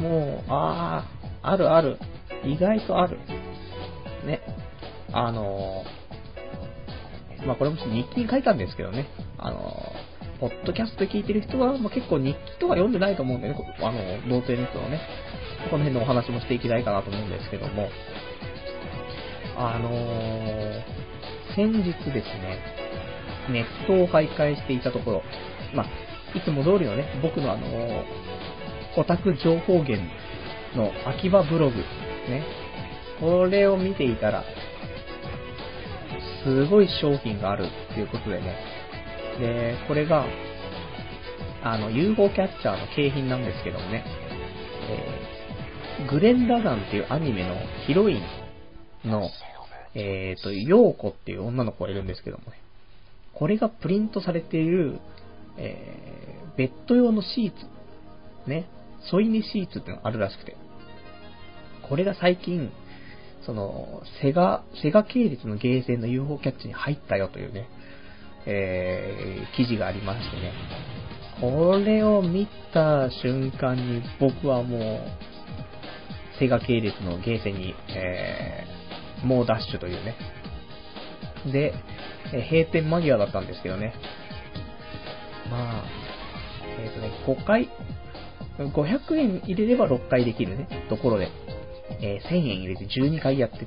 [0.00, 1.04] もう、あ
[1.42, 1.98] あ、あるある。
[2.44, 3.18] 意外とある。
[4.24, 4.40] ね。
[5.12, 9.08] あのー、まあ、これも日記に書いたんですけどね。
[9.36, 13.56] あのー、ポッドキャスト聞いてる人は、まあ、結構日記とか読んでないと思うんでね。
[13.80, 15.00] あの、童貞の人のね。
[15.68, 17.88] この辺のお話もしていきたいかなと思うんですけども。
[19.60, 20.82] あのー、
[21.56, 22.60] 先日ですね、
[23.50, 25.22] ネットを徘徊していたところ、
[25.74, 25.86] まあ、
[26.38, 28.04] いつも通りのね、僕のあのー、
[28.96, 29.98] オタク情報源
[30.76, 32.44] の秋葉ブログ、ね、
[33.18, 34.44] これを見ていたら、
[36.44, 38.56] すごい商品があるっていうことでね、
[39.40, 40.24] で、これが、
[41.64, 44.04] あの、UFO キャッチャーの景品なんですけどもね、
[44.88, 45.27] え、
[46.10, 47.54] グレン・ラガンっていうアニメの
[47.86, 48.20] ヒロイ
[49.04, 49.28] ンの、
[49.94, 52.60] えっ、ー、と、ヨーコっていう女の子がいるんですけどもね、
[53.34, 55.00] これがプリントされている、
[55.56, 58.66] えー、ベッド用のシーツ、ね、
[59.10, 60.56] 添い寝シーツってのがあるらしくて、
[61.88, 62.70] これが最近、
[63.46, 67.68] その、セガ、セガ系列のゲーセンの UFO キャッチに入ったよというね、
[68.46, 70.52] えー、記事がありましてね、
[71.40, 75.00] これを見た瞬間に僕はもう、
[76.38, 80.16] セガ系列のゲーセンに、えー、猛ダッシュというね。
[81.52, 81.74] で、
[82.32, 83.94] え閉店間際だったんですけどね。
[85.50, 85.84] まあ、
[86.80, 87.68] えっ、ー、とね、5回、
[88.58, 91.30] 500円入れれば6回できるね、ところで、
[92.00, 93.66] えー、1000円入れて12回やってって、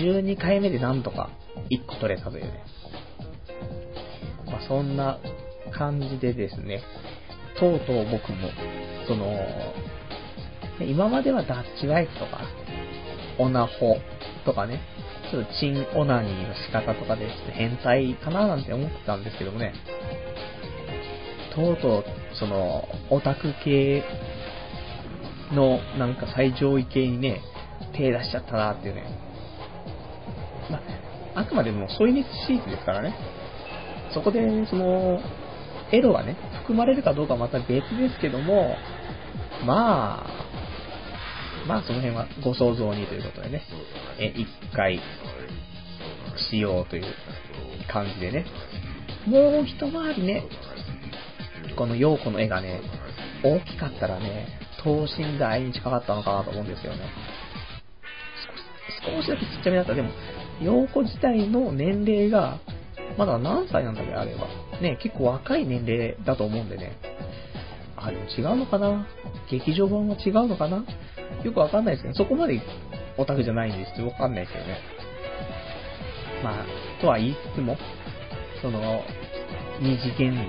[0.00, 1.30] 12回目でなんとか
[1.70, 2.64] 1個取れたというね。
[4.46, 5.18] まあ、そんな
[5.72, 6.82] 感じでですね、
[7.58, 8.48] とうとう僕も、
[9.06, 9.26] その、
[10.80, 12.40] 今まではダッチワイフとか、
[13.38, 13.96] オナホ、
[14.44, 14.80] とかね、
[15.30, 19.72] ちょっとチンオナニーの仕方とかで、ちょっと変態かななんて思ってたんですけどもね、
[21.54, 22.04] とうとう、
[22.34, 24.04] その、オタク系
[25.52, 27.40] のなんか最上位系にね、
[27.92, 29.04] 手出しちゃったなっていうね。
[30.70, 30.78] ま
[31.34, 33.14] あ、あくまでも添い熱シーツですからね。
[34.12, 35.20] そこで、その、
[35.90, 38.76] エロがね、含まれるかどうかはまた別ですけども、
[39.64, 40.43] まあ、
[41.66, 43.62] まあその辺はご想像にということでね、
[44.18, 45.00] え、一回、
[46.50, 47.04] しようという
[47.90, 48.46] 感じでね。
[49.26, 50.44] もう一回りね、
[51.76, 52.80] この陽子の絵がね、
[53.42, 54.48] 大きかったらね、
[54.82, 57.00] 等身大に近かったのかなと思うんですよね。
[59.06, 59.94] 少しだけちっちゃめだった。
[59.94, 60.10] でも、
[60.62, 62.58] 陽子自体の年齢が、
[63.16, 64.48] まだ何歳なんだっけ、あれは。
[64.80, 66.98] ね、結構若い年齢だと思うんでね。
[67.96, 69.06] あ、でも違うのかな
[69.50, 70.84] 劇場版は違うのかな
[71.42, 72.60] よくわかんないですけど、そこまで
[73.16, 74.08] オタクじゃないんですよ。
[74.08, 74.78] わかんないですけどね。
[76.42, 76.64] まあ、
[77.00, 77.76] とは言いつつも、
[78.60, 79.02] その、
[79.80, 80.44] 二次元の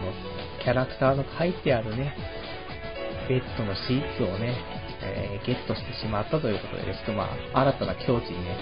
[0.64, 2.16] キャラクターの書いてあるね、
[3.28, 4.56] ベッドのシーツをね、
[5.02, 8.58] えー、ゲットしてしまったということでですけど、まあ、新たな境地にね、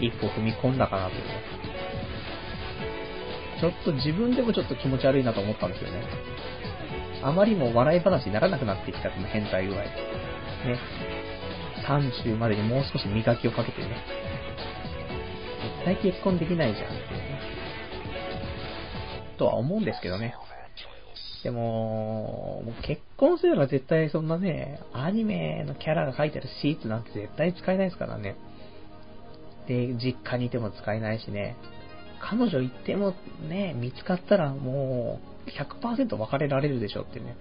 [0.00, 1.22] 一歩踏み込んだかなという。
[3.60, 6.02] ちょっと自分でもちょっと気持ち悪いなと思ったんですよね。
[7.22, 9.78] あまりも笑い話にならなくなってきたこの変態具合。
[9.78, 9.86] ね。
[11.86, 14.04] 30までにもう少し磨きをかけてね。
[15.84, 17.40] 絶対結婚できないじゃんっていうね。
[19.38, 20.34] とは思うんですけどね。
[21.42, 28.36] でも、もう結婚すれば絶対そんなね、アニメのキャラが書いてあるシーツなんて絶対使えないですからね。
[29.68, 31.56] で、実家にいても使えないしね。
[32.20, 33.14] 彼女行っても
[33.48, 37.36] ね、見つかったらもう100%別れられるでしょってね。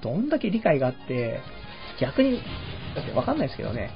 [0.00, 1.40] どんだけ理解があって、
[2.00, 2.40] 逆に、
[2.94, 3.90] だってわかんないですけどね。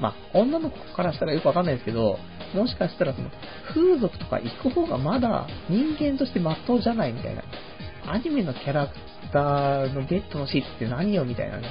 [0.00, 2.18] まあ、女の子からしたらよくわかんないですけど、
[2.54, 3.30] もしかしたらその、
[3.74, 7.42] 風俗とか行く方がまだ人間として真っ当じゃないみたいな。
[8.06, 8.94] アニメのキャラク
[9.32, 11.68] ターのベッドのシーツって何よみたいなね。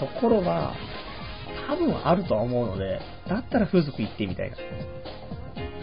[0.00, 0.74] ところは、
[1.68, 4.56] 多分あるとは思うので、だったら風俗行ってみたいな。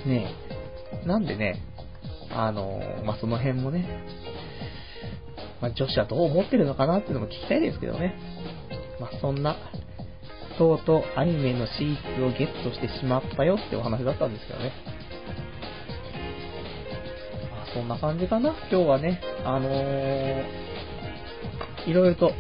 [0.05, 0.34] ね
[1.03, 1.07] え。
[1.07, 1.61] なんでね、
[2.32, 3.88] あの、まあ、その辺もね、
[5.61, 8.15] まあ、女子はどう思ってるのかなっていうのも聞きたいですけどね。
[9.00, 9.56] まあ、そんな、
[10.58, 14.72] とうとうアニメのシーツをゲットしてしまったよってお話だったんですけどね。
[17.52, 18.56] まあ、そんな感じかな。
[18.72, 20.43] 今日はね、あのー、
[21.88, 22.32] いろいろと、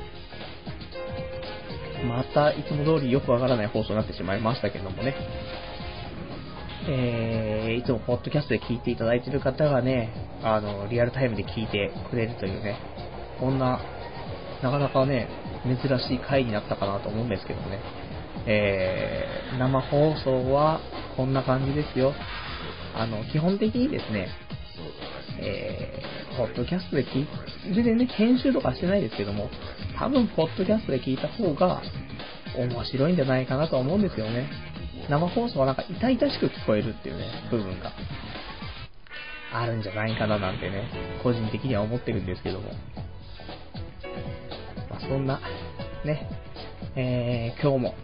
[2.07, 5.15] またいつも通りよくわからない放送になってしまいましたけどもね。
[6.87, 12.77] えー、いつもポッドキャストで聞いていただいている方がね、あの、リアルタイムで聞いてくれるというね、
[13.39, 13.79] こんな、
[14.61, 15.27] なかなかね、
[15.65, 17.79] 珍しい回になったかなと思うんですけどね。
[18.47, 20.79] えー、生放送は
[21.17, 22.13] こんな感じですよ。
[22.95, 24.27] あの、基本的にですね、
[25.39, 27.27] えー、ポッドキャストで聞い、
[27.73, 29.49] 全然ね、編集とかしてないですけども、
[29.97, 31.81] 多分、ポッドキャストで聞いた方が、
[32.57, 34.47] 面白いんじゃないかなと思うんですよね。
[35.09, 37.91] 生放送はなんか痛々しく聞こえるっていうね、部分が、
[39.53, 40.89] あるんじゃないかななんてね、
[41.23, 42.71] 個人的には思ってるんですけども。
[45.07, 45.39] そんな、
[46.03, 46.27] ね、
[46.95, 47.95] えー、今日も、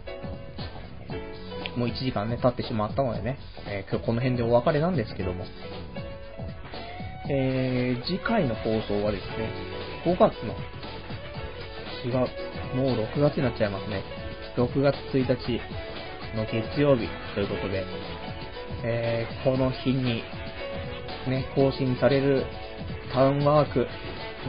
[1.76, 5.44] もう1時間ね、経ってしまったのでね、えー、今日この辺でお別れなんですけども、
[7.28, 9.50] えー、次回の放送はですね、
[10.04, 10.54] 5月の、
[12.04, 14.02] 違う、もう6月になっちゃいますね。
[14.56, 15.60] 6月1日
[16.36, 17.84] の月曜日ということで、
[18.84, 20.22] えー、この日に、
[21.28, 22.44] ね、更新される
[23.12, 23.86] タウンワーク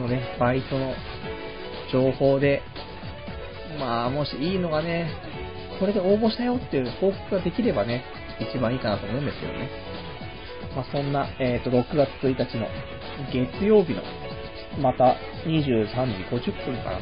[0.00, 0.94] のね、バイトの
[1.94, 2.60] 情報で、
[3.78, 5.08] まあ、もしいいのがね、
[5.78, 8.02] これで応募したよっていう報告ができればね、
[8.40, 9.70] 一番いいかなと思うんですけどね。
[10.74, 12.66] まあ、そんな、えっ、ー、と、6月1日の
[13.32, 14.02] 月曜日の、
[14.80, 15.16] また
[15.46, 16.98] 23時50分から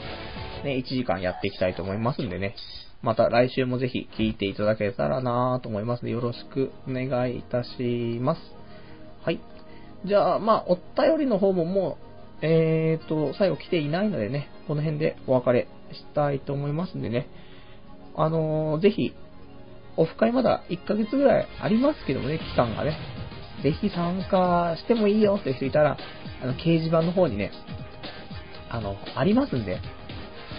[0.63, 2.55] ね、1時間やっていきたいと思いますんでね。
[3.01, 8.41] また来週もぜひ聞いていただけたらなと思いますので、よろしくお願いいたします。
[9.25, 9.41] はい。
[10.05, 11.97] じゃあ、まあ、お便りの方もも
[12.43, 17.29] う、えーと、最後来ていないのでね、この辺でお別れしたいと思いますんでね。
[18.17, 19.13] あのー、ぜひ、
[19.99, 22.97] オフ会まだ1ヶ月ぐらいありますけどもね、期間がね。
[23.63, 25.99] ぜひ参加してもいいよって人いたら、
[26.43, 27.53] あの、掲示板の方にね、
[28.71, 29.79] あの、ありますんで、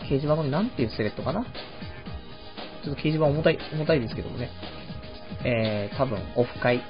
[0.04, 1.44] 掲示板のなんていうスレッドかな
[2.84, 4.52] ちょっと掲示板重たい、重たいですけどもね。
[5.44, 6.84] えー、多分、オフ会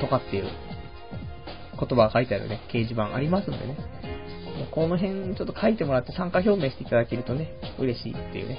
[0.00, 0.44] とかっていう
[1.78, 3.93] 言葉が書いてあるね、掲示板ありますんでね。
[4.70, 8.58] この辺ちょっと書いてもらって参加表明していただけるとね、嬉しいっていうね。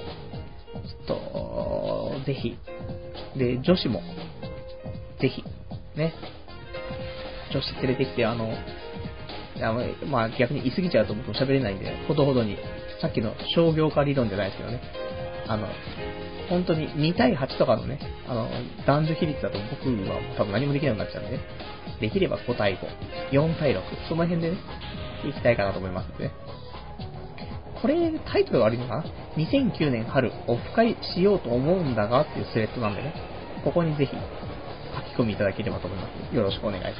[1.06, 2.56] ちょっと、ぜひ、
[3.36, 4.02] で、女子も、
[5.20, 5.42] ぜひ、
[5.96, 6.14] ね、
[7.52, 8.52] 女子連れてきて、あの、
[9.58, 12.58] あのまあ逆に言い過ぎちゃうと僕も喋れないんで、ほどほどに、
[13.00, 14.80] さっきの商業化理論じゃないですけどね、
[15.48, 15.68] あの、
[16.48, 18.48] 本当に2対8とかのね、あの、
[18.86, 21.40] 男女比率だと僕は多分何もできなくなっちゃうんでね、
[22.00, 22.78] できれば5対
[23.32, 24.56] 5、4対6、その辺でね、
[25.24, 26.30] いきたいかなと思いますんで。
[27.80, 29.04] これ、タイトル悪いのかな
[29.36, 33.14] ?2009 年春、オフ会しようと思うんだがっていうスレッドなんでね、
[33.64, 36.34] ここにぜひ書き込みいただければと思います。
[36.34, 36.94] よろしくお願いしま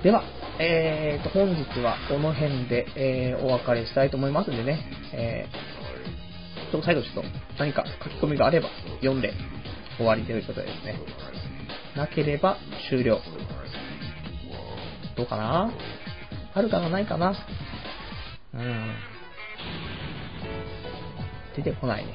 [0.00, 0.02] す。
[0.02, 0.22] では、
[0.58, 7.22] えーと、本日はこの辺で、えー、お別れしたいと思いますんでね、えー、と最後ちょっと
[7.58, 8.68] 何か書き込みがあれば
[9.00, 9.32] 読んで
[9.96, 10.98] 終わりということですね、
[11.96, 12.58] なければ
[12.90, 13.20] 終了。
[15.16, 15.72] どうかな？
[16.54, 17.34] あるかなないかな
[18.54, 18.94] うん。
[21.56, 22.14] 出てこないね。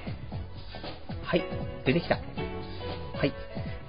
[1.23, 1.43] はい。
[1.85, 2.15] 出てきた。
[2.15, 2.21] は
[3.25, 3.33] い。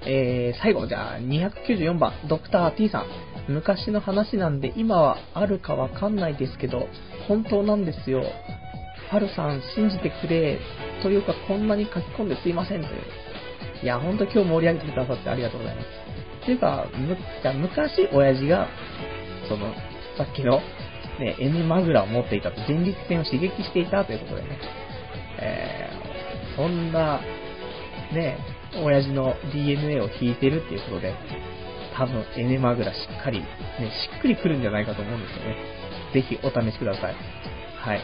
[0.06, 3.06] えー、最後、じゃあ、294番、ドクター T さん。
[3.48, 6.88] 昔の話なんで、今はあるかわかんないですけど、
[7.28, 8.22] 本当なんですよ。
[9.10, 10.58] はるさん、信じてくれ。
[11.02, 12.82] というか、こんなに書き込んですいません。
[12.82, 13.02] という。
[13.82, 15.88] いや、ほんと今日盛り上げてくださってありがとうございます。
[16.44, 18.68] というか、む、じゃ昔、親父が、
[19.48, 19.72] その、
[20.20, 20.60] さっきの、
[21.18, 24.58] ね、N マグラを持っていたと、前立腺を刺激していたということでね、
[25.40, 27.22] えー、そんな、
[28.12, 28.36] ね、
[28.84, 31.14] 親父の DNA を引いてるっていうことで、
[31.96, 33.46] 多分 N マグラしっかり、ね、
[34.12, 35.56] しっくりくるんじゃないかと思うんですよね。
[36.12, 37.14] ぜひお試しください。
[37.78, 38.00] はい。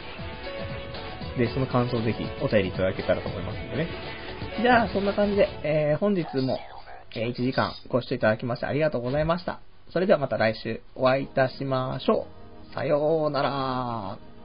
[1.37, 3.89] で、その感想をぜひお便りいただけたらと思いますんでね。
[4.63, 6.59] じゃあ、そんな感じで、えー、本日も、
[7.15, 9.61] えー、1時間ご視聴いただきましてありがとうございました。
[9.97, 12.27] それではまた来週お会いいたしましょ
[12.71, 12.75] う。
[12.75, 14.36] さようなら。